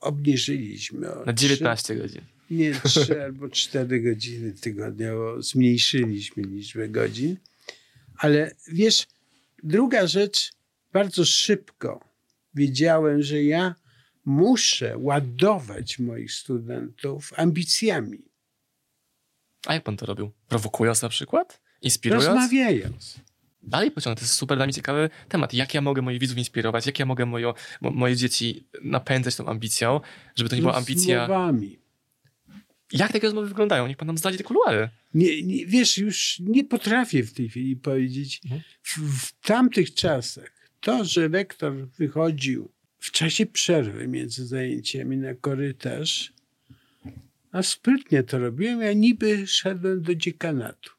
obniżyliśmy. 0.00 1.00
Na 1.26 1.32
trzy- 1.32 1.48
19 1.48 1.96
godzin. 1.96 2.20
nie, 2.50 2.72
3 2.84 3.22
albo 3.22 3.48
4 3.48 4.00
godziny 4.00 4.52
tygodniowo 4.52 5.42
zmniejszyliśmy 5.42 6.42
liczbę 6.42 6.88
godzin. 6.88 7.36
Ale 8.18 8.54
wiesz, 8.68 9.06
druga 9.62 10.06
rzecz, 10.06 10.52
bardzo 10.92 11.24
szybko 11.24 12.04
wiedziałem, 12.54 13.22
że 13.22 13.42
ja 13.42 13.74
muszę 14.24 14.94
ładować 14.98 15.98
moich 15.98 16.32
studentów 16.32 17.32
ambicjami, 17.36 18.18
A 19.66 19.74
jak 19.74 19.82
pan 19.84 19.96
to 19.96 20.06
robił? 20.06 20.30
Prowokując 20.48 21.02
na 21.02 21.08
przykład? 21.08 21.60
Inspirując? 21.82 22.26
rozmawiając. 22.26 23.20
Dalej 23.66 23.90
pociągnę, 23.90 24.16
to 24.20 24.24
jest 24.24 24.34
super 24.34 24.58
dla 24.58 24.66
mnie 24.66 24.74
ciekawy 24.74 25.10
temat. 25.28 25.54
Jak 25.54 25.74
ja 25.74 25.80
mogę 25.80 26.02
moich 26.02 26.20
widzów 26.20 26.38
inspirować? 26.38 26.86
Jak 26.86 26.98
ja 26.98 27.06
mogę 27.06 27.26
mojo, 27.26 27.54
mo, 27.80 27.90
moje 27.90 28.16
dzieci 28.16 28.66
napędzać 28.84 29.36
tą 29.36 29.46
ambicją, 29.46 30.00
żeby 30.36 30.50
to 30.50 30.56
nie 30.56 30.62
była 30.62 30.74
ambicja... 30.74 31.18
Rozmowami. 31.26 31.78
Jak 32.92 33.12
takie 33.12 33.26
rozmowy 33.26 33.48
wyglądają? 33.48 33.86
Niech 33.86 33.96
pan 33.96 34.06
nam 34.06 34.18
zdradzi 34.18 34.38
te 34.38 34.44
kuluary. 34.44 34.88
Nie, 35.14 35.42
nie, 35.42 35.66
wiesz, 35.66 35.98
już 35.98 36.38
nie 36.40 36.64
potrafię 36.64 37.22
w 37.22 37.32
tej 37.32 37.48
chwili 37.48 37.76
powiedzieć. 37.76 38.40
Mhm. 38.44 38.62
W, 38.82 38.98
w 38.98 39.40
tamtych 39.40 39.94
czasach 39.94 40.50
to, 40.80 41.04
że 41.04 41.28
rektor 41.28 41.88
wychodził 41.88 42.70
w 42.98 43.10
czasie 43.10 43.46
przerwy 43.46 44.08
między 44.08 44.46
zajęciami 44.46 45.16
na 45.16 45.34
korytarz, 45.34 46.32
a 47.52 47.62
sprytnie 47.62 48.22
to 48.22 48.38
robiłem, 48.38 48.80
ja 48.80 48.92
niby 48.92 49.46
szedłem 49.46 50.02
do 50.02 50.14
dziekanatu. 50.14 50.90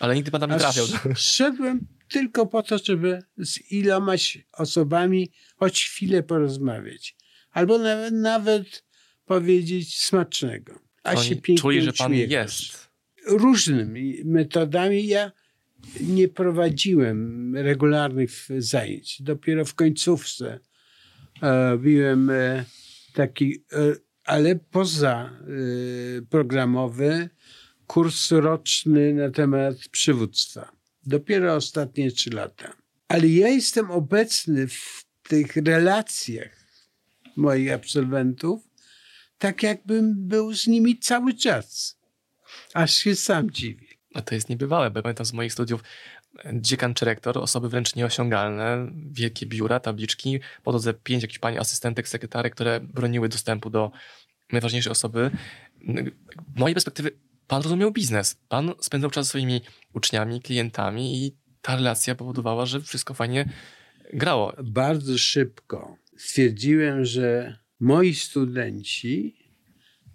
Ale 0.00 0.14
nigdy 0.14 0.30
pan 0.30 0.40
tam 0.40 0.50
nie 0.50 0.58
trafiał. 0.58 0.84
sz- 0.84 1.18
szedłem 1.18 1.86
tylko 2.12 2.46
po 2.46 2.62
to, 2.62 2.78
żeby 2.78 3.22
z 3.38 3.70
ilomaś 3.70 4.38
osobami 4.52 5.30
choć 5.56 5.84
chwilę 5.84 6.22
porozmawiać. 6.22 7.16
Albo 7.50 7.78
nawet, 7.78 8.14
nawet 8.14 8.84
powiedzieć 9.24 10.00
smacznego. 10.00 10.78
A 11.02 11.16
się 11.16 11.36
pięknie 11.36 11.56
czuli, 11.56 11.82
że 11.82 11.92
pan 11.92 12.14
jest. 12.14 12.88
różnymi 13.26 14.18
metodami. 14.24 15.06
Ja 15.06 15.32
nie 16.00 16.28
prowadziłem 16.28 17.56
regularnych 17.56 18.30
zajęć. 18.58 19.22
Dopiero 19.22 19.64
w 19.64 19.74
końcówce 19.74 20.60
e, 21.42 21.70
robiłem 21.70 22.30
e, 22.30 22.64
taki, 23.14 23.64
e, 23.72 23.76
ale 24.24 24.56
poza 24.56 25.30
programowy 26.30 27.28
kurs 27.86 28.30
roczny 28.30 29.14
na 29.14 29.30
temat 29.30 29.76
przywództwa. 29.90 30.81
Dopiero 31.06 31.54
ostatnie 31.54 32.10
trzy 32.10 32.30
lata. 32.30 32.72
Ale 33.08 33.28
ja 33.28 33.48
jestem 33.48 33.90
obecny 33.90 34.68
w 34.68 35.04
tych 35.22 35.56
relacjach 35.56 36.62
moich 37.36 37.72
absolwentów, 37.72 38.68
tak 39.38 39.62
jakbym 39.62 40.28
był 40.28 40.54
z 40.54 40.66
nimi 40.66 40.98
cały 40.98 41.34
czas. 41.34 41.98
Aż 42.74 42.94
się 42.94 43.16
sam 43.16 43.50
dziwię. 43.50 43.86
No 44.14 44.22
to 44.22 44.34
jest 44.34 44.48
niebywałe, 44.48 44.90
bo 44.90 45.02
pamiętam 45.02 45.26
z 45.26 45.32
moich 45.32 45.52
studiów 45.52 45.82
e, 46.44 46.52
dziekan 46.60 46.94
czy 46.94 47.04
rektor, 47.04 47.38
osoby 47.38 47.68
wręcz 47.68 47.94
nieosiągalne, 47.94 48.92
wielkie 49.10 49.46
biura, 49.46 49.80
tabliczki, 49.80 50.40
po 50.62 50.70
drodze 50.70 50.94
pięć 50.94 51.22
jakichś 51.22 51.38
pani 51.38 51.58
asystentek, 51.58 52.08
sekretarek, 52.08 52.54
które 52.54 52.80
broniły 52.80 53.28
dostępu 53.28 53.70
do 53.70 53.90
najważniejszej 54.52 54.92
osoby. 54.92 55.30
Z 56.56 56.58
mojej 56.58 56.74
perspektywy 56.74 57.12
pan 57.46 57.62
rozumiał 57.62 57.92
biznes. 57.92 58.36
Pan 58.48 58.72
spędzał 58.80 59.10
czas 59.10 59.28
swoimi 59.28 59.60
uczniami, 59.92 60.40
klientami 60.40 61.26
i 61.26 61.36
ta 61.62 61.76
relacja 61.76 62.14
powodowała, 62.14 62.66
że 62.66 62.80
wszystko 62.80 63.14
fajnie 63.14 63.52
grało. 64.12 64.52
Bardzo 64.64 65.18
szybko 65.18 65.96
stwierdziłem, 66.16 67.04
że 67.04 67.56
moi 67.80 68.14
studenci 68.14 69.36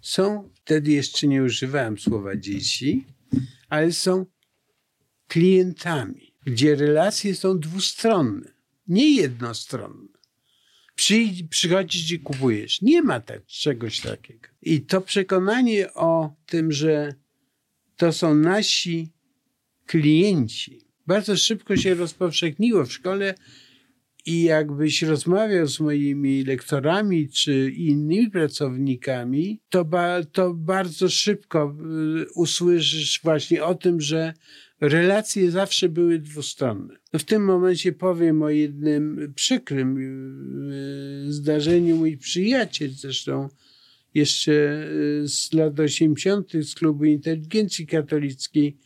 są, 0.00 0.50
wtedy 0.54 0.90
jeszcze 0.90 1.26
nie 1.26 1.42
używałem 1.42 1.98
słowa 1.98 2.36
dzieci, 2.36 3.06
ale 3.68 3.92
są 3.92 4.26
klientami, 5.26 6.34
gdzie 6.46 6.74
relacje 6.74 7.34
są 7.34 7.58
dwustronne, 7.58 8.52
nie 8.88 9.16
jednostronne. 9.16 10.17
Przyjdź, 10.98 11.42
przychodzisz 11.50 12.10
i 12.10 12.20
kupujesz. 12.20 12.82
Nie 12.82 13.02
ma 13.02 13.20
tak, 13.20 13.46
czegoś 13.46 14.00
takiego. 14.00 14.48
I 14.62 14.80
to 14.80 15.00
przekonanie 15.00 15.94
o 15.94 16.34
tym, 16.46 16.72
że 16.72 17.14
to 17.96 18.12
są 18.12 18.34
nasi 18.34 19.12
klienci, 19.86 20.80
bardzo 21.06 21.36
szybko 21.36 21.76
się 21.76 21.94
rozpowszechniło 21.94 22.84
w 22.84 22.92
szkole 22.92 23.34
i 24.26 24.42
jakbyś 24.42 25.02
rozmawiał 25.02 25.66
z 25.66 25.80
moimi 25.80 26.44
lektorami 26.44 27.28
czy 27.28 27.70
innymi 27.70 28.30
pracownikami, 28.30 29.60
to, 29.68 29.84
ba, 29.84 30.24
to 30.24 30.54
bardzo 30.54 31.08
szybko 31.08 31.76
y, 32.22 32.32
usłyszysz 32.34 33.20
właśnie 33.22 33.64
o 33.64 33.74
tym, 33.74 34.00
że 34.00 34.34
relacje 34.80 35.50
zawsze 35.50 35.88
były 35.88 36.18
dwustronne. 36.18 36.94
No 37.12 37.18
w 37.18 37.24
tym 37.24 37.44
momencie 37.44 37.92
powiem 37.92 38.42
o 38.42 38.50
jednym 38.50 39.32
przykrym 39.34 39.98
y, 41.28 41.32
zdarzeniu. 41.32 41.96
Mój 41.96 42.16
przyjaciel 42.16 42.90
zresztą 42.90 43.48
jeszcze 44.14 44.52
y, 45.22 45.28
z 45.28 45.52
lat 45.52 45.80
80. 45.80 46.52
z 46.62 46.74
Klubu 46.74 47.04
Inteligencji 47.04 47.86
Katolickiej, 47.86 48.78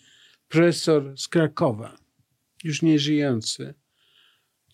profesor 0.48 1.14
z 1.16 1.28
Krakowa, 1.28 1.98
już 2.64 2.82
nie 2.82 2.98
żyjący, 2.98 3.74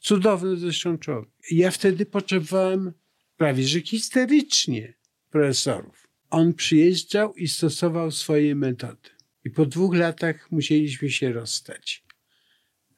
Cudowny 0.01 0.57
zresztą 0.57 0.99
człowiek. 0.99 1.31
Ja 1.51 1.71
wtedy 1.71 2.07
potrzebowałem 2.07 2.93
prawie 3.37 3.65
że 3.65 3.81
histerycznie 3.81 4.95
profesorów. 5.31 6.09
On 6.31 6.55
przyjeżdżał 6.55 7.35
i 7.35 7.49
stosował 7.49 8.11
swoje 8.11 8.55
metody. 8.55 9.11
I 9.49 9.51
po 9.51 9.67
dwóch 9.67 9.95
latach 9.97 10.51
musieliśmy 10.51 11.11
się 11.11 11.33
rozstać. 11.33 12.05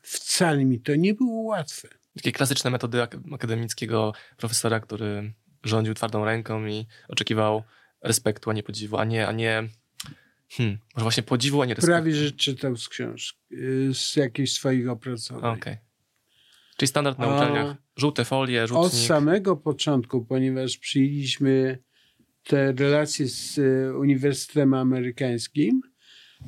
Wcale 0.03 0.65
mi 0.65 0.81
to 0.81 0.95
nie 0.97 1.15
było 1.15 1.43
łatwe. 1.43 1.89
Takie 2.17 2.33
klasyczne 2.33 2.71
metody 2.71 3.03
ak- 3.03 3.17
akademickiego 3.33 4.13
profesora, 4.37 4.81
który 4.81 5.33
rządził 5.65 5.95
twardą 5.95 6.25
ręką 6.25 6.67
i 6.67 6.87
oczekiwał 7.09 7.63
respektu, 8.03 8.51
a 8.51 8.53
nie 8.53 8.63
podziwu, 8.63 8.97
a 8.97 9.05
nie, 9.05 9.27
a 9.29 9.33
nie 9.33 9.69
hmm, 10.49 10.79
może 10.95 11.03
właśnie 11.03 11.23
podziwu, 11.23 11.63
a 11.63 11.67
nie 11.67 11.75
respektu. 11.75 11.93
Prawie 11.93 12.15
że 12.15 12.31
czytał 12.33 12.77
z 12.77 12.89
książki, 12.89 13.39
y, 13.53 13.95
z 13.95 14.17
jakichś 14.17 14.53
swoich 14.53 14.89
opracowań. 14.89 15.59
Okej. 15.59 15.77
Czyli 16.77 16.89
standard 16.89 17.19
na 17.19 17.37
uczelniach. 17.37 17.77
Żółte 17.97 18.25
folie, 18.25 18.63
Od 18.65 18.69
rzutnik. 18.69 19.07
samego 19.09 19.57
początku, 19.57 20.25
ponieważ 20.25 20.79
przyjęliśmy 20.79 21.79
te 22.43 22.73
relacje 22.73 23.29
z 23.29 23.59
e, 23.59 23.95
Uniwersytetem 23.99 24.75
Amerykańskim, 24.75 25.81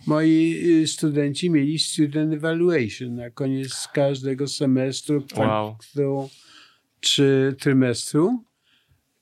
moi 0.06 0.60
e, 0.82 0.86
studenci 0.86 1.50
mieli 1.50 1.78
student 1.78 2.32
evaluation 2.34 3.14
na 3.14 3.30
koniec 3.30 3.88
każdego 3.94 4.48
semestru, 4.48 5.24
Wow. 5.36 6.28
czy 7.00 7.56
trymestru 7.58 8.44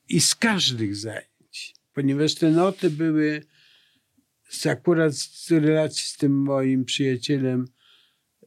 i 0.09 0.20
z 0.20 0.35
każdych 0.35 0.96
zajęć, 0.96 1.74
ponieważ 1.94 2.35
te 2.35 2.50
noty 2.50 2.90
były 2.90 3.42
z, 4.48 4.66
akurat 4.66 5.14
z 5.16 5.50
relacji 5.50 6.04
z 6.04 6.16
tym 6.16 6.42
moim 6.42 6.85
przyjacielem 6.85 7.64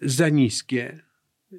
za 0.02 0.30
niskie. 0.30 1.00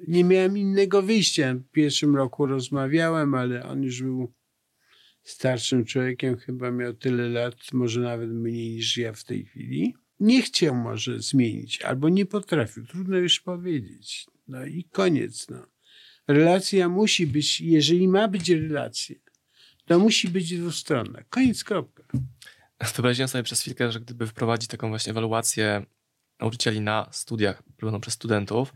Nie 0.07 0.23
miałem 0.23 0.57
innego 0.57 1.01
wyjścia. 1.01 1.53
W 1.53 1.71
pierwszym 1.71 2.15
roku 2.15 2.45
rozmawiałem, 2.45 3.33
ale 3.33 3.63
on 3.65 3.83
już 3.83 4.01
był 4.01 4.33
starszym 5.23 5.85
człowiekiem, 5.85 6.37
chyba 6.37 6.71
miał 6.71 6.93
tyle 6.93 7.29
lat, 7.29 7.55
może 7.73 8.01
nawet 8.01 8.29
mniej 8.29 8.69
niż 8.69 8.97
ja 8.97 9.13
w 9.13 9.23
tej 9.23 9.45
chwili. 9.45 9.95
Nie 10.19 10.41
chciał 10.41 10.75
może 10.75 11.19
zmienić, 11.19 11.81
albo 11.81 12.09
nie 12.09 12.25
potrafił, 12.25 12.85
trudno 12.85 13.17
już 13.17 13.39
powiedzieć. 13.39 14.27
No 14.47 14.65
i 14.65 14.83
koniec. 14.83 15.49
No. 15.49 15.67
Relacja 16.27 16.89
musi 16.89 17.27
być, 17.27 17.61
jeżeli 17.61 18.07
ma 18.07 18.27
być 18.27 18.49
relacja, 18.49 19.15
to 19.85 19.99
musi 19.99 20.29
być 20.29 20.57
dwustronna. 20.57 21.23
Koniec, 21.29 21.63
kropka. 21.63 22.03
Wyobraziłem 22.95 23.27
sobie 23.27 23.43
przez 23.43 23.61
chwilkę, 23.61 23.91
że 23.91 23.99
gdyby 23.99 24.27
wprowadzić 24.27 24.69
taką 24.69 24.89
właśnie 24.89 25.11
ewaluację 25.11 25.85
nauczycieli 26.39 26.81
na 26.81 27.09
studiach 27.11 27.63
prowadzoną 27.63 28.01
przez 28.01 28.13
studentów, 28.13 28.73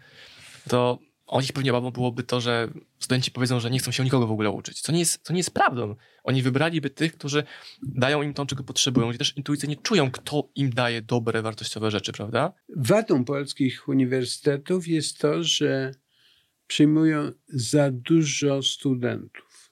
to 0.67 0.99
o 1.29 1.41
nich 1.41 1.53
pewnie 1.53 1.71
obawą 1.71 1.91
byłoby 1.91 2.23
to, 2.23 2.41
że 2.41 2.67
studenci 2.99 3.31
powiedzą, 3.31 3.59
że 3.59 3.71
nie 3.71 3.79
chcą 3.79 3.91
się 3.91 4.03
nikogo 4.03 4.27
w 4.27 4.31
ogóle 4.31 4.49
uczyć. 4.49 4.81
Co 4.81 4.91
nie 4.91 4.99
jest, 4.99 5.19
co 5.23 5.33
nie 5.33 5.39
jest 5.39 5.51
prawdą. 5.51 5.95
Oni 6.23 6.41
wybraliby 6.41 6.89
tych, 6.89 7.13
którzy 7.13 7.43
dają 7.83 8.21
im 8.21 8.33
to, 8.33 8.45
czego 8.45 8.63
potrzebują. 8.63 9.07
Oni 9.07 9.17
też 9.17 9.37
intuicyjnie 9.37 9.75
czują, 9.75 10.11
kto 10.11 10.49
im 10.55 10.69
daje 10.69 11.01
dobre, 11.01 11.41
wartościowe 11.41 11.91
rzeczy, 11.91 12.11
prawda? 12.11 12.53
Wadą 12.75 13.25
polskich 13.25 13.87
uniwersytetów 13.87 14.87
jest 14.87 15.17
to, 15.17 15.43
że 15.43 15.91
przyjmują 16.67 17.31
za 17.47 17.91
dużo 17.91 18.63
studentów. 18.63 19.71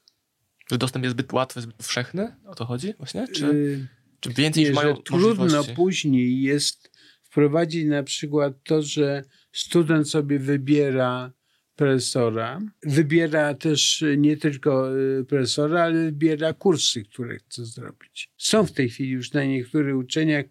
Że 0.72 0.78
dostęp 0.78 1.06
jest 1.06 1.14
zbyt 1.14 1.34
łatwy, 1.34 1.62
zbyt 1.62 1.76
powszechny? 1.76 2.36
O 2.46 2.56
to 2.56 2.66
chodzi 2.66 2.94
właśnie? 2.98 3.28
Czy, 3.28 3.46
Y, 3.46 3.88
czy 4.20 4.34
więcej 4.34 4.64
nie, 4.64 4.70
niż 4.70 4.76
mają 4.76 4.96
trudno 4.96 5.64
później 5.64 6.42
jest 6.42 6.92
wprowadzić 7.22 7.86
na 7.86 8.04
przykład 8.04 8.54
to, 8.64 8.82
że 8.82 9.24
student 9.52 10.10
sobie 10.10 10.40
wybiera 10.40 11.37
profesora. 11.78 12.62
Wybiera 12.84 13.54
też 13.54 14.04
nie 14.18 14.38
tylko 14.38 14.98
y, 14.98 15.26
profesora, 15.26 15.84
ale 15.84 16.04
wybiera 16.04 16.54
kursy, 16.54 17.04
które 17.04 17.38
chce 17.38 17.66
zrobić. 17.66 18.30
Są 18.38 18.66
w 18.66 18.72
tej 18.72 18.90
chwili 18.90 19.10
już 19.10 19.34
na 19.34 19.44
niektórych 19.44 19.98
uczelniach 19.98 20.46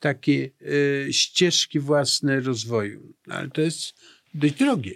takie 0.00 0.50
y, 0.62 1.12
ścieżki 1.12 1.80
własne 1.80 2.40
rozwoju, 2.40 3.14
ale 3.28 3.50
to 3.50 3.60
jest 3.60 3.94
dość 4.34 4.54
drogie. 4.54 4.94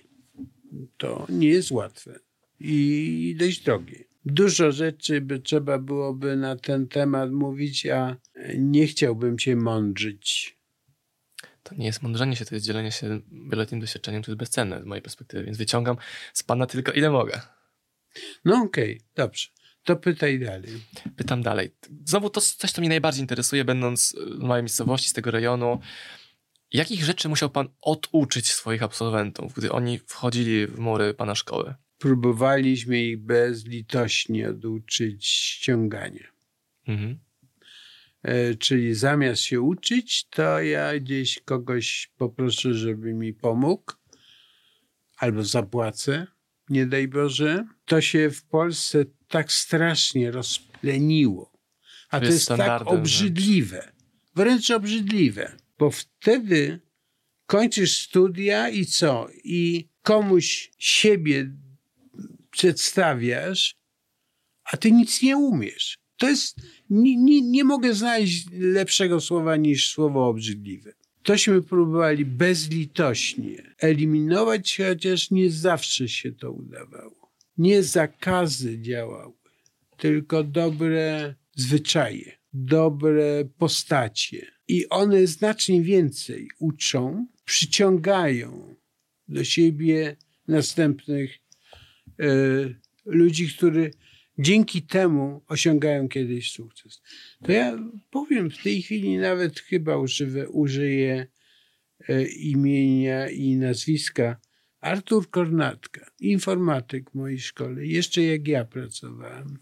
To 0.96 1.26
nie 1.28 1.48
jest 1.48 1.70
łatwe 1.70 2.18
i 2.60 3.36
dość 3.38 3.62
drogie. 3.62 4.04
Dużo 4.24 4.72
rzeczy 4.72 5.20
by 5.20 5.40
trzeba 5.40 5.78
byłoby 5.78 6.36
na 6.36 6.56
ten 6.56 6.88
temat 6.88 7.32
mówić, 7.32 7.86
a 7.86 8.16
nie 8.58 8.86
chciałbym 8.86 9.38
się 9.38 9.56
mądrzyć. 9.56 10.56
To 11.62 11.74
nie 11.74 11.86
jest 11.86 12.02
mądrzenie 12.02 12.36
się, 12.36 12.44
to 12.44 12.54
jest 12.54 12.66
dzielenie 12.66 12.92
się 12.92 13.20
wieloletnim 13.50 13.80
doświadczeniem, 13.80 14.22
to 14.22 14.30
jest 14.30 14.38
bezcenne 14.38 14.82
z 14.82 14.84
mojej 14.84 15.02
perspektywy, 15.02 15.44
więc 15.44 15.58
wyciągam 15.58 15.96
z 16.32 16.42
pana 16.42 16.66
tylko 16.66 16.92
ile 16.92 17.10
mogę. 17.10 17.40
No 18.44 18.56
okej, 18.56 18.96
okay, 18.96 19.08
dobrze. 19.14 19.48
To 19.84 19.96
pytaj 19.96 20.40
dalej. 20.40 20.70
Pytam 21.16 21.42
dalej. 21.42 21.74
Znowu 22.04 22.30
to 22.30 22.40
coś, 22.40 22.72
co 22.72 22.80
mnie 22.80 22.88
najbardziej 22.88 23.20
interesuje, 23.20 23.64
będąc 23.64 24.16
w 24.38 24.38
małej 24.38 24.62
miejscowości 24.62 25.08
z 25.08 25.12
tego 25.12 25.30
rejonu. 25.30 25.80
Jakich 26.72 27.04
rzeczy 27.04 27.28
musiał 27.28 27.50
pan 27.50 27.68
oduczyć 27.80 28.52
swoich 28.52 28.82
absolwentów, 28.82 29.54
gdy 29.54 29.72
oni 29.72 29.98
wchodzili 29.98 30.66
w 30.66 30.78
mury 30.78 31.14
pana 31.14 31.34
szkoły? 31.34 31.74
Próbowaliśmy 31.98 33.02
ich 33.02 33.18
bezlitośnie 33.18 34.48
oduczyć 34.48 35.26
ściągania. 35.26 36.26
Mhm. 36.88 37.18
E, 38.22 38.54
czyli 38.54 38.94
zamiast 38.94 39.42
się 39.42 39.60
uczyć, 39.60 40.26
to 40.30 40.60
ja 40.60 41.00
gdzieś 41.00 41.40
kogoś 41.44 42.10
poproszę, 42.16 42.74
żeby 42.74 43.14
mi 43.14 43.34
pomógł, 43.34 43.92
albo 45.16 45.44
zapłacę, 45.44 46.26
nie 46.68 46.86
daj 46.86 47.08
Boże. 47.08 47.64
To 47.84 48.00
się 48.00 48.30
w 48.30 48.44
Polsce 48.44 49.04
tak 49.28 49.52
strasznie 49.52 50.30
rozpleniło. 50.30 51.52
A 52.10 52.20
to, 52.20 52.26
to 52.26 52.32
jest, 52.32 52.50
jest 52.50 52.60
tak 52.60 52.86
obrzydliwe, 52.86 53.92
wręcz 54.34 54.70
obrzydliwe, 54.70 55.56
bo 55.78 55.90
wtedy 55.90 56.80
kończysz 57.46 57.96
studia 57.96 58.68
i 58.68 58.86
co? 58.86 59.28
I 59.44 59.88
komuś 60.02 60.70
siebie 60.78 61.52
przedstawiasz, 62.50 63.76
a 64.64 64.76
ty 64.76 64.92
nic 64.92 65.22
nie 65.22 65.36
umiesz. 65.36 66.01
To 66.22 66.28
jest, 66.28 66.60
nie, 66.90 67.16
nie, 67.16 67.42
nie 67.42 67.64
mogę 67.64 67.94
znaleźć 67.94 68.46
lepszego 68.52 69.20
słowa 69.20 69.56
niż 69.56 69.90
słowo 69.90 70.26
obrzydliwe. 70.28 70.92
Tośmy 71.22 71.62
próbowali 71.62 72.24
bezlitośnie 72.24 73.74
eliminować, 73.78 74.80
chociaż 74.88 75.30
nie 75.30 75.50
zawsze 75.50 76.08
się 76.08 76.32
to 76.32 76.52
udawało. 76.52 77.32
Nie 77.58 77.82
zakazy 77.82 78.80
działały, 78.80 79.32
tylko 79.96 80.44
dobre 80.44 81.34
zwyczaje, 81.56 82.32
dobre 82.52 83.44
postacie. 83.58 84.46
I 84.68 84.88
one 84.88 85.26
znacznie 85.26 85.82
więcej 85.82 86.48
uczą, 86.58 87.26
przyciągają 87.44 88.74
do 89.28 89.44
siebie 89.44 90.16
następnych 90.48 91.38
e, 92.20 92.26
ludzi, 93.04 93.48
którzy 93.48 93.90
dzięki 94.38 94.82
temu 94.82 95.42
osiągają 95.48 96.08
kiedyś 96.08 96.52
sukces. 96.52 97.02
To 97.44 97.52
ja 97.52 97.78
powiem 98.10 98.50
w 98.50 98.62
tej 98.62 98.82
chwili 98.82 99.18
nawet 99.18 99.60
chyba 99.60 99.96
używę, 99.96 100.48
użyję 100.48 101.26
e, 102.08 102.24
imienia 102.24 103.30
i 103.30 103.56
nazwiska 103.56 104.40
Artur 104.80 105.30
Kornatka, 105.30 106.10
informatyk 106.20 107.10
w 107.10 107.14
mojej 107.14 107.40
szkole, 107.40 107.86
jeszcze 107.86 108.22
jak 108.22 108.48
ja 108.48 108.64
pracowałem. 108.64 109.58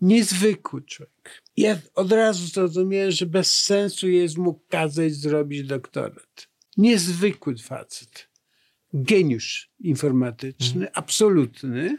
Niezwykły 0.00 0.82
człowiek. 0.82 1.42
Ja 1.56 1.78
od 1.94 2.12
razu 2.12 2.46
zrozumiałem, 2.46 3.10
że 3.10 3.26
bez 3.26 3.62
sensu 3.62 4.08
jest 4.08 4.38
mu 4.38 4.54
kazać 4.68 5.14
zrobić 5.14 5.62
doktorat. 5.62 6.48
Niezwykły 6.76 7.56
facet. 7.56 8.28
Geniusz 8.92 9.70
informatyczny, 9.80 10.80
mm. 10.80 10.92
absolutny 10.94 11.98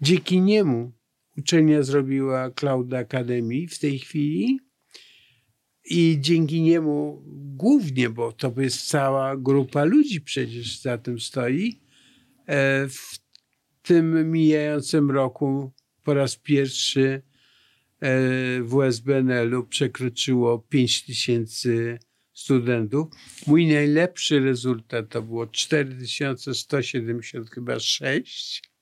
Dzięki 0.00 0.40
niemu 0.40 0.92
uczelnia 1.38 1.82
zrobiła 1.82 2.50
Cloud 2.50 2.94
Academy 2.94 3.66
w 3.68 3.78
tej 3.78 3.98
chwili 3.98 4.60
i 5.84 6.16
dzięki 6.20 6.62
niemu 6.62 7.22
głównie, 7.56 8.10
bo 8.10 8.32
to 8.32 8.52
jest 8.56 8.86
cała 8.86 9.36
grupa 9.36 9.84
ludzi 9.84 10.20
przecież 10.20 10.80
za 10.80 10.98
tym 10.98 11.20
stoi, 11.20 11.80
e, 12.46 12.88
w 12.88 13.18
tym 13.82 14.30
mijającym 14.30 15.10
roku 15.10 15.72
po 16.04 16.14
raz 16.14 16.36
pierwszy 16.36 17.22
e, 18.00 18.62
w 18.62 18.74
USBNL-u 18.74 19.66
przekroczyło 19.66 20.58
5 20.58 21.06
tysięcy 21.06 21.98
studentów. 22.32 23.08
Mój 23.46 23.66
najlepszy 23.66 24.40
rezultat 24.40 25.08
to 25.08 25.22
było 25.22 25.46
4170 25.46 27.50
chyba 27.50 27.80
6 27.80 28.73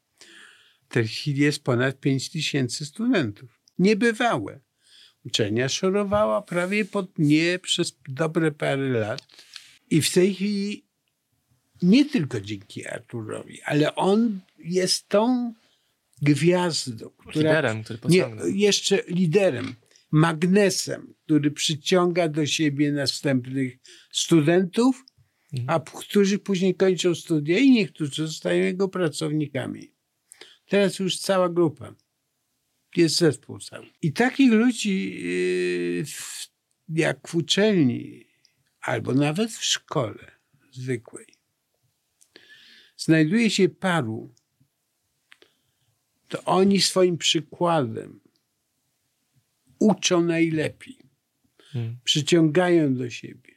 tej 0.92 1.08
chwili 1.08 1.42
jest 1.42 1.64
ponad 1.64 2.00
5 2.00 2.30
tysięcy 2.30 2.86
studentów. 2.86 3.60
Niebywałe. 3.78 4.60
Uczelnia 5.24 5.68
szorowała 5.68 6.42
prawie 6.42 6.84
pod 6.84 7.18
nie 7.18 7.58
przez 7.58 7.98
dobre 8.08 8.52
parę 8.52 8.88
lat. 8.88 9.26
I 9.90 10.02
w 10.02 10.12
tej 10.12 10.34
chwili 10.34 10.86
nie 11.82 12.04
tylko 12.04 12.40
dzięki 12.40 12.86
Arturowi, 12.86 13.62
ale 13.62 13.94
on 13.94 14.40
jest 14.58 15.08
tą 15.08 15.54
gwiazdą, 16.22 17.10
która, 17.10 17.34
liderem, 17.34 17.84
który 17.84 17.98
nie, 18.08 18.26
jeszcze 18.54 19.02
liderem, 19.08 19.74
magnesem, 20.10 21.14
który 21.24 21.50
przyciąga 21.50 22.28
do 22.28 22.46
siebie 22.46 22.92
następnych 22.92 23.78
studentów, 24.10 25.04
mhm. 25.52 25.70
a 25.70 25.80
którzy 25.98 26.38
później 26.38 26.74
kończą 26.74 27.14
studia 27.14 27.58
i 27.58 27.70
niektórzy 27.70 28.26
zostają 28.26 28.64
jego 28.64 28.88
pracownikami. 28.88 29.92
Teraz 30.72 30.98
już 30.98 31.18
cała 31.18 31.48
grupa. 31.48 31.94
Jest 32.96 33.16
zespół 33.16 33.58
cały. 33.58 33.86
I 34.02 34.12
takich 34.12 34.52
ludzi 34.52 35.22
yy, 35.24 36.04
jak 36.88 37.28
w 37.28 37.34
uczelni, 37.34 38.26
albo 38.80 39.14
nawet 39.14 39.52
w 39.52 39.64
szkole 39.64 40.32
zwykłej, 40.70 41.26
znajduje 42.96 43.50
się 43.50 43.68
paru, 43.68 44.34
to 46.28 46.44
oni 46.44 46.80
swoim 46.80 47.18
przykładem 47.18 48.20
uczą 49.78 50.24
najlepiej. 50.24 50.98
Hmm. 51.58 51.98
Przyciągają 52.04 52.94
do 52.94 53.10
siebie. 53.10 53.54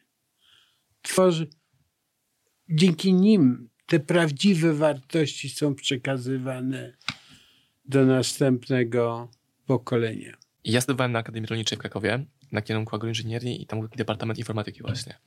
Tworzy, 1.01 1.47
dzięki 2.69 3.13
nim 3.13 3.69
te 3.85 3.99
prawdziwe 3.99 4.73
wartości 4.73 5.49
są 5.49 5.75
przekazywane 5.75 6.97
do 7.87 8.05
następnego 8.05 9.29
pokolenia. 9.65 10.37
Ja 10.63 10.81
studiowałem 10.81 11.11
na 11.11 11.19
Akademii 11.19 11.47
Rolniczej 11.47 11.77
w 11.77 11.81
Krakowie 11.81 12.25
na 12.51 12.61
kierunku 12.61 12.95
agroinżynierii 12.95 13.61
i 13.61 13.65
tam 13.65 13.79
był 13.79 13.89
Departament 13.89 14.39
Informatyki 14.39 14.81
właśnie. 14.81 15.17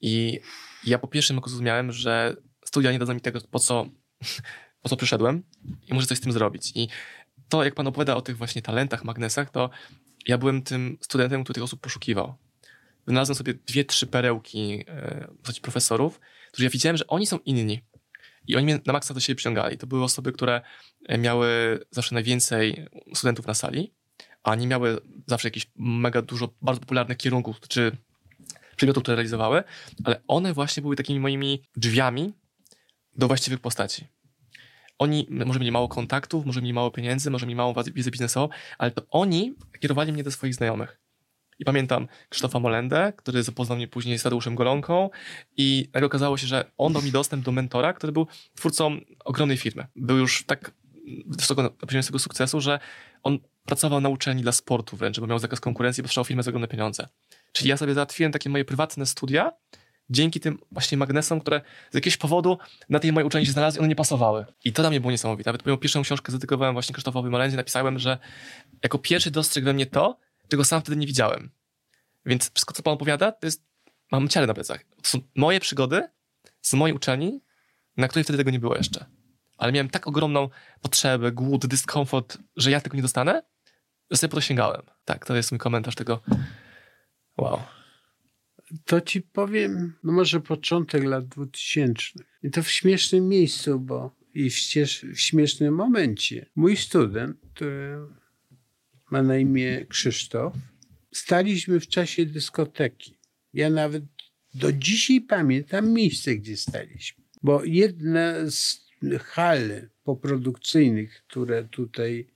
I 0.00 0.40
ja 0.86 0.98
po 0.98 1.08
pierwszym 1.08 1.36
roku 1.36 1.48
zrozumiałem, 1.48 1.92
że 1.92 2.36
studia 2.64 2.92
nie 2.92 2.98
dadzą 2.98 3.14
mi 3.14 3.20
tego, 3.20 3.40
po 3.50 3.58
co, 3.58 3.86
po 4.82 4.88
co 4.88 4.96
przyszedłem 4.96 5.42
i 5.86 5.94
muszę 5.94 6.06
coś 6.06 6.18
z 6.18 6.20
tym 6.20 6.32
zrobić. 6.32 6.72
I 6.74 6.88
to, 7.48 7.64
jak 7.64 7.74
pan 7.74 7.86
opowiada 7.86 8.16
o 8.16 8.22
tych 8.22 8.36
właśnie 8.36 8.62
talentach, 8.62 9.04
magnesach, 9.04 9.50
to 9.50 9.70
ja 10.26 10.38
byłem 10.38 10.62
tym 10.62 10.98
studentem, 11.00 11.44
który 11.44 11.54
tych 11.54 11.64
osób 11.64 11.80
poszukiwał. 11.80 12.34
Wynalazłem 13.06 13.36
sobie 13.36 13.54
dwie, 13.54 13.84
trzy 13.84 14.06
perełki 14.06 14.84
e, 14.88 15.28
profesorów, 15.62 16.20
którzy 16.52 16.64
ja 16.64 16.70
widziałem, 16.70 16.96
że 16.96 17.06
oni 17.06 17.26
są 17.26 17.38
inni. 17.38 17.80
I 18.46 18.56
oni 18.56 18.64
mnie 18.64 18.80
na 18.86 18.92
maksa 18.92 19.14
do 19.14 19.20
siebie 19.20 19.36
przyciągali. 19.36 19.78
To 19.78 19.86
były 19.86 20.04
osoby, 20.04 20.32
które 20.32 20.60
e, 21.08 21.18
miały 21.18 21.78
zawsze 21.90 22.14
najwięcej 22.14 22.86
studentów 23.14 23.46
na 23.46 23.54
sali, 23.54 23.94
a 24.42 24.54
nie 24.54 24.66
miały 24.66 25.00
zawsze 25.26 25.48
jakieś 25.48 25.70
mega 25.76 26.22
dużo 26.22 26.48
bardzo 26.62 26.80
popularnych 26.80 27.18
kierunków 27.18 27.60
czy 27.68 27.92
przedmiotów, 28.76 29.02
które 29.02 29.16
realizowały, 29.16 29.62
ale 30.04 30.20
one 30.28 30.52
właśnie 30.52 30.80
były 30.80 30.96
takimi 30.96 31.20
moimi 31.20 31.62
drzwiami 31.76 32.32
do 33.16 33.28
właściwych 33.28 33.60
postaci. 33.60 34.06
Oni 34.98 35.26
może 35.30 35.58
mieli 35.58 35.72
mało 35.72 35.88
kontaktów, 35.88 36.46
może 36.46 36.60
mieli 36.60 36.74
mało 36.74 36.90
pieniędzy, 36.90 37.30
może 37.30 37.46
mieli 37.46 37.56
małą 37.56 37.74
wiedzę 37.94 38.10
biznesową, 38.10 38.48
ale 38.78 38.90
to 38.90 39.02
oni 39.10 39.54
kierowali 39.80 40.12
mnie 40.12 40.22
do 40.22 40.30
swoich 40.30 40.54
znajomych. 40.54 41.00
I 41.58 41.64
pamiętam 41.64 42.08
Krzysztofa 42.28 42.60
Molendę, 42.60 43.12
który 43.16 43.42
zapoznał 43.42 43.76
mnie 43.76 43.88
później 43.88 44.18
z 44.18 44.22
Tadeuszem 44.22 44.54
Golonką 44.54 45.10
i 45.56 45.88
nagle 45.94 46.06
okazało 46.06 46.36
się, 46.36 46.46
że 46.46 46.70
on 46.78 46.92
dał 46.92 47.02
mi 47.02 47.12
dostęp 47.12 47.44
do 47.44 47.52
mentora, 47.52 47.92
który 47.92 48.12
był 48.12 48.26
twórcą 48.54 49.00
ogromnej 49.24 49.56
firmy. 49.56 49.86
Był 49.96 50.16
już 50.16 50.44
tak 50.46 50.70
wysoko 51.26 51.62
na 51.62 51.70
poziomie 51.70 52.02
swojego 52.02 52.18
sukcesu, 52.18 52.60
że 52.60 52.78
on 53.22 53.38
pracował 53.64 54.00
na 54.00 54.08
uczelni 54.08 54.42
dla 54.42 54.52
sportu 54.52 54.96
wręcz, 54.96 55.20
bo 55.20 55.26
miał 55.26 55.38
zakaz 55.38 55.60
konkurencji, 55.60 56.02
bo 56.02 56.24
firmę 56.24 56.42
za 56.42 56.50
ogromne 56.50 56.68
pieniądze. 56.68 57.08
Czyli 57.52 57.70
ja 57.70 57.76
sobie 57.76 57.94
załatwiłem 57.94 58.32
takie 58.32 58.50
moje 58.50 58.64
prywatne 58.64 59.06
studia 59.06 59.52
dzięki 60.10 60.40
tym 60.40 60.58
właśnie 60.72 60.98
magnesom, 60.98 61.40
które 61.40 61.60
z 61.90 61.94
jakiegoś 61.94 62.16
powodu 62.16 62.58
na 62.88 62.98
tej 62.98 63.12
mojej 63.12 63.26
uczelni 63.26 63.46
się 63.46 63.52
znalazły, 63.52 63.80
one 63.80 63.88
nie 63.88 63.96
pasowały. 63.96 64.46
I 64.64 64.72
to 64.72 64.82
dla 64.82 64.90
mnie 64.90 65.00
było 65.00 65.10
niesamowite. 65.10 65.48
Nawet 65.48 65.66
moją 65.66 65.76
pierwszą 65.76 66.02
książkę 66.02 66.32
zadedykowałem 66.32 66.74
właśnie 66.74 66.92
Krzysztofowi 66.92 67.30
Molendzie, 67.30 67.56
napisałem, 67.56 67.98
że 67.98 68.18
jako 68.82 68.98
pierwszy 68.98 69.30
dostrzegł 69.30 69.64
we 69.64 69.72
mnie 69.72 69.86
to, 69.86 70.18
czego 70.48 70.64
sam 70.64 70.80
wtedy 70.80 70.96
nie 70.96 71.06
widziałem. 71.06 71.50
Więc 72.26 72.50
wszystko, 72.54 72.74
co 72.74 72.82
pan 72.82 72.94
opowiada, 72.94 73.32
to 73.32 73.46
jest, 73.46 73.64
mam 74.12 74.28
ciele 74.28 74.46
na 74.46 74.54
plecach. 74.54 74.84
To 75.02 75.08
są 75.08 75.18
moje 75.36 75.60
przygody 75.60 76.08
z 76.60 76.74
mojej 76.74 76.96
uczelni, 76.96 77.40
na 77.96 78.08
której 78.08 78.24
wtedy 78.24 78.36
tego 78.36 78.50
nie 78.50 78.60
było 78.60 78.76
jeszcze. 78.76 79.06
Ale 79.58 79.72
miałem 79.72 79.90
tak 79.90 80.06
ogromną 80.06 80.48
potrzebę, 80.80 81.32
głód, 81.32 81.66
dyskomfort, 81.66 82.38
że 82.56 82.70
ja 82.70 82.80
tego 82.80 82.96
nie 82.96 83.02
dostanę, 83.02 83.42
że 84.10 84.16
sobie 84.16 84.30
po 84.30 84.36
to 84.36 84.40
sięgałem. 84.40 84.82
Tak, 85.04 85.26
to 85.26 85.36
jest 85.36 85.52
mój 85.52 85.58
komentarz 85.58 85.94
tego. 85.94 86.20
Wow. 87.36 87.60
To 88.84 89.00
ci 89.00 89.22
powiem, 89.22 89.94
no 90.04 90.12
może 90.12 90.40
początek 90.40 91.04
lat 91.04 91.26
2000. 91.26 92.04
I 92.42 92.50
to 92.50 92.62
w 92.62 92.70
śmiesznym 92.70 93.28
miejscu, 93.28 93.80
bo 93.80 94.16
i 94.34 94.50
w, 94.50 94.56
ścież, 94.56 95.06
w 95.14 95.20
śmiesznym 95.20 95.74
momencie. 95.74 96.46
Mój 96.56 96.76
student, 96.76 97.36
który 97.54 97.98
ma 99.10 99.22
na 99.22 99.38
imię 99.38 99.86
Krzysztof, 99.88 100.52
staliśmy 101.12 101.80
w 101.80 101.88
czasie 101.88 102.26
dyskoteki. 102.26 103.18
Ja 103.54 103.70
nawet 103.70 104.04
do 104.54 104.72
dzisiaj 104.72 105.20
pamiętam 105.20 105.92
miejsce, 105.92 106.36
gdzie 106.36 106.56
staliśmy. 106.56 107.24
Bo 107.42 107.64
jedna 107.64 108.50
z 108.50 108.88
hal 109.20 109.88
poprodukcyjnych, 110.04 111.22
które 111.28 111.64
tutaj 111.64 112.28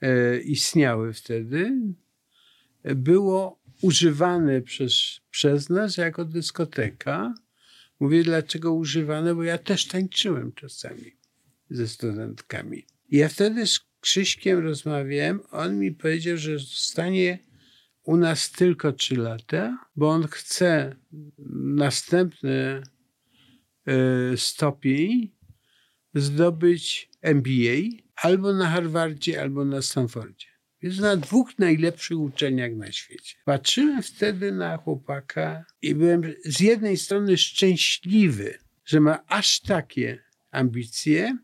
e, 0.00 0.38
istniały 0.38 1.12
wtedy, 1.12 1.72
było 2.84 3.62
używane 3.82 4.62
przez, 4.62 5.20
przez 5.30 5.70
nas 5.70 5.96
jako 5.96 6.24
dyskoteka. 6.24 7.34
Mówię, 8.00 8.24
dlaczego 8.24 8.74
używane, 8.74 9.34
bo 9.34 9.42
ja 9.42 9.58
też 9.58 9.86
tańczyłem 9.86 10.52
czasami 10.52 11.16
ze 11.70 11.88
studentkami. 11.88 12.86
Ja 13.10 13.28
wtedy 13.28 13.66
Krzyśkiem 14.02 14.58
rozmawiałem, 14.58 15.40
on 15.50 15.78
mi 15.78 15.92
powiedział, 15.92 16.36
że 16.36 16.58
zostanie 16.58 17.38
u 18.02 18.16
nas 18.16 18.50
tylko 18.50 18.92
trzy 18.92 19.16
lata, 19.16 19.78
bo 19.96 20.08
on 20.10 20.26
chce 20.28 20.96
następny 21.74 22.82
y, 24.32 24.36
stopień 24.36 25.32
zdobyć 26.14 27.10
MBA 27.22 28.02
albo 28.16 28.52
na 28.52 28.70
Harvardzie, 28.70 29.42
albo 29.42 29.64
na 29.64 29.82
Stanfordzie. 29.82 30.46
Jest 30.82 31.00
na 31.00 31.16
dwóch 31.16 31.58
najlepszych 31.58 32.18
uczelniach 32.18 32.72
na 32.72 32.92
świecie. 32.92 33.36
Patrzyłem 33.44 34.02
wtedy 34.02 34.52
na 34.52 34.76
chłopaka 34.76 35.64
i 35.82 35.94
byłem 35.94 36.22
z 36.44 36.60
jednej 36.60 36.96
strony 36.96 37.36
szczęśliwy, 37.36 38.58
że 38.84 39.00
ma 39.00 39.24
aż 39.26 39.60
takie 39.60 40.22
ambicje, 40.50 41.38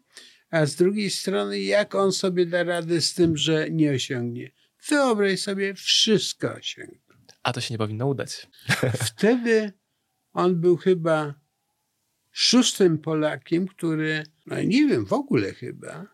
a 0.50 0.66
z 0.66 0.74
drugiej 0.74 1.10
strony 1.10 1.60
jak 1.60 1.94
on 1.94 2.12
sobie 2.12 2.46
da 2.46 2.64
radę 2.64 3.00
z 3.00 3.14
tym, 3.14 3.36
że 3.36 3.70
nie 3.70 3.90
osiągnie. 3.90 4.50
Wyobraź 4.88 5.40
sobie, 5.40 5.74
wszystko 5.74 6.54
osiągnął. 6.54 7.18
A 7.42 7.52
to 7.52 7.60
się 7.60 7.74
nie 7.74 7.78
powinno 7.78 8.06
udać. 8.06 8.46
Wtedy 9.10 9.72
on 10.32 10.60
był 10.60 10.76
chyba 10.76 11.34
szóstym 12.30 12.98
Polakiem, 12.98 13.68
który, 13.68 14.24
no 14.46 14.62
nie 14.62 14.86
wiem, 14.86 15.06
w 15.06 15.12
ogóle 15.12 15.52
chyba, 15.52 16.06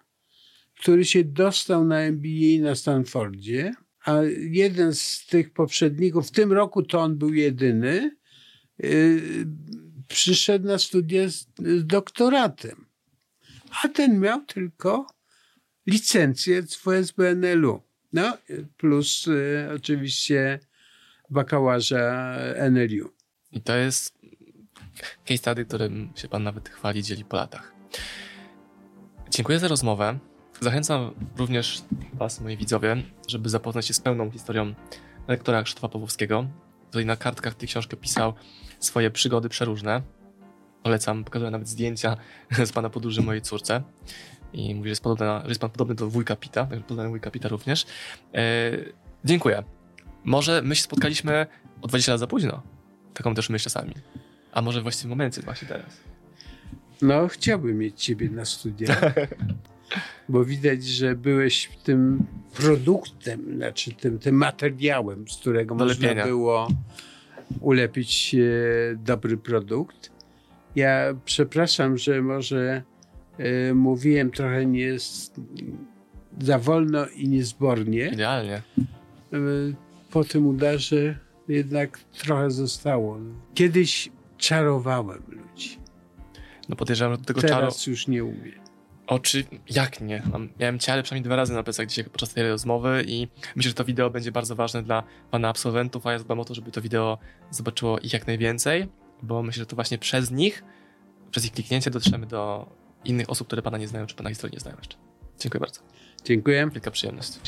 który 0.81 1.05
się 1.05 1.25
dostał 1.25 1.85
na 1.85 2.01
MBA 2.01 2.63
na 2.63 2.75
Stanfordzie, 2.75 3.75
a 4.05 4.21
jeden 4.51 4.95
z 4.95 5.27
tych 5.27 5.53
poprzedników, 5.53 6.29
w 6.29 6.31
tym 6.31 6.53
roku 6.53 6.83
to 6.83 7.01
on 7.01 7.19
był 7.19 7.35
jedyny, 7.35 8.17
yy, 8.79 9.23
przyszedł 10.09 10.67
na 10.67 10.79
studia 10.79 11.29
z, 11.29 11.47
z 11.59 11.87
doktoratem. 11.87 12.87
A 13.83 13.89
ten 13.89 14.21
miał 14.21 14.45
tylko 14.45 15.07
licencję 15.87 16.63
z 16.63 16.77
WSBNL-u. 16.77 17.83
No, 18.13 18.37
plus 18.77 19.27
y, 19.27 19.69
oczywiście 19.77 20.61
bakałaża 21.31 22.37
NLU. 22.71 23.11
I 23.53 23.61
to 23.61 23.77
jest 23.77 24.19
case 25.25 25.39
study, 25.39 25.65
którym 25.65 26.13
się 26.17 26.29
pan 26.29 26.43
nawet 26.43 26.69
chwali, 26.69 27.03
dzieli 27.03 27.25
po 27.25 27.37
latach. 27.37 27.73
Dziękuję 29.31 29.59
za 29.59 29.69
rozmowę. 29.69 30.19
Zachęcam 30.61 31.15
również 31.37 31.83
was, 32.13 32.41
moi 32.41 32.57
widzowie, 32.57 33.03
żeby 33.29 33.49
zapoznać 33.49 33.87
się 33.87 33.95
z 33.95 34.01
pełną 34.01 34.31
historią 34.31 34.75
lektora 35.29 35.63
Krzysztofa 35.63 35.89
Pawłowskiego. 35.89 36.47
Tutaj 36.87 37.07
na 37.07 37.17
kartkach 37.17 37.55
tej 37.55 37.69
książki 37.69 37.97
pisał 37.97 38.35
swoje 38.81 39.11
przygody 39.11 39.49
przeróżne. 39.49 40.03
Polecam, 40.85 41.25
pokazuję 41.25 41.51
nawet 41.51 41.69
zdjęcia 41.69 42.17
z 42.67 42.73
pana 42.73 42.91
podróży 42.91 43.23
mojej 43.23 43.43
córce 43.43 43.83
i 44.53 44.75
mówi, 44.75 44.89
że 44.89 44.91
jest, 44.91 45.03
podobna, 45.03 45.41
że 45.43 45.49
jest 45.49 45.61
pan 45.61 45.71
podobny 45.71 45.95
do 45.95 46.11
wujka 46.11 46.37
Pita, 46.37 46.67
także 46.67 46.85
podobny 46.85 47.11
wujka 47.11 47.31
Pita 47.31 47.49
również. 47.49 47.87
E, 48.35 48.73
dziękuję. 49.25 49.63
Może 50.25 50.63
my 50.63 50.77
się 50.77 50.83
spotkaliśmy 50.83 51.47
o 51.83 51.89
20 51.89 52.13
lat 52.13 52.21
za 52.21 52.27
późno. 52.27 52.63
Taką 53.15 53.35
też 53.35 53.51
myśl 53.51 53.65
czasami. 53.65 53.95
A 54.53 54.63
może 54.63 54.81
w 54.81 54.83
właściwym 54.83 55.11
momencie 55.11 55.43
właśnie 55.43 55.69
teraz. 55.69 56.01
No, 57.03 57.29
chciałbym 57.29 57.79
mieć 57.79 58.05
ciebie 58.05 58.31
na 58.31 58.45
studiach, 58.45 59.15
bo 60.29 60.45
widać, 60.45 60.85
że 60.85 61.15
byłeś 61.15 61.71
tym 61.85 62.27
produktem, 62.55 63.57
znaczy 63.57 63.93
tym, 63.93 64.19
tym 64.19 64.35
materiałem, 64.35 65.29
z 65.29 65.37
którego 65.37 65.75
Do 65.75 65.85
można 65.85 66.07
lepienia. 66.07 66.25
było 66.27 66.69
ulepić 67.61 68.35
e, 68.35 68.39
dobry 68.97 69.37
produkt. 69.37 70.14
Ja 70.77 71.15
przepraszam, 71.25 71.99
że 71.99 72.23
może 72.23 72.83
e, 73.39 73.75
mówiłem 73.75 74.31
trochę 74.31 74.67
nie 74.67 74.97
za 76.41 76.59
wolno 76.59 77.07
i 77.07 77.29
niezbornie. 77.29 78.07
Idealnie. 78.07 78.63
E, 79.33 79.39
po 80.11 80.25
tym 80.25 80.47
udarze 80.47 81.19
jednak 81.49 81.99
trochę 81.99 82.51
zostało. 82.51 83.19
Kiedyś 83.55 84.11
czarowałem 84.39 85.23
ludzi. 85.29 85.79
No 86.69 86.77
podejrzewam, 86.77 87.15
że 87.15 87.19
do 87.19 87.25
tego 87.25 87.41
czaru... 87.41 87.55
Teraz 87.55 87.87
już 87.87 88.09
nie 88.09 88.25
umiem. 88.25 88.65
Oczy, 89.07 89.45
jak 89.71 90.01
nie? 90.01 90.23
Mam, 90.33 90.49
miałem 90.61 90.79
ciele 90.79 91.03
przynajmniej 91.03 91.25
dwa 91.25 91.37
razy 91.37 91.53
na 91.53 91.63
plecach 91.63 91.87
dzisiaj 91.87 92.05
podczas 92.05 92.35
tej 92.35 92.49
rozmowy 92.49 93.05
i 93.07 93.29
myślę, 93.57 93.69
że 93.69 93.75
to 93.75 93.85
wideo 93.85 94.11
będzie 94.11 94.33
bardzo 94.33 94.55
ważne 94.55 94.83
dla 94.83 95.03
pana 95.31 95.49
absolwentów, 95.49 96.07
a 96.07 96.13
ja 96.13 96.19
zadbam 96.19 96.41
o 96.41 96.45
to, 96.45 96.55
żeby 96.55 96.71
to 96.71 96.83
wideo 96.83 97.19
zobaczyło 97.51 97.99
ich 97.99 98.13
jak 98.13 98.27
najwięcej, 98.27 98.89
bo 99.23 99.43
myślę, 99.43 99.61
że 99.61 99.67
to 99.67 99.77
właśnie 99.77 99.99
przez 99.99 100.31
nich, 100.31 100.65
przez 101.31 101.45
ich 101.45 101.53
kliknięcie 101.53 101.91
dotrzemy 101.91 102.27
do 102.27 102.71
innych 103.05 103.31
osób, 103.31 103.47
które 103.47 103.63
pana 103.63 103.79
nie 103.79 103.89
znają, 103.89 104.07
czy 104.07 104.15
pana 104.15 104.31
historii 104.31 104.55
nie 104.55 104.61
znają 104.61 104.77
jeszcze. 104.77 104.97
Dziękuję 105.39 105.61
bardzo. 105.61 105.81
Dziękuję. 106.25 106.71
Wielka 106.73 106.91
przyjemność. 106.91 107.39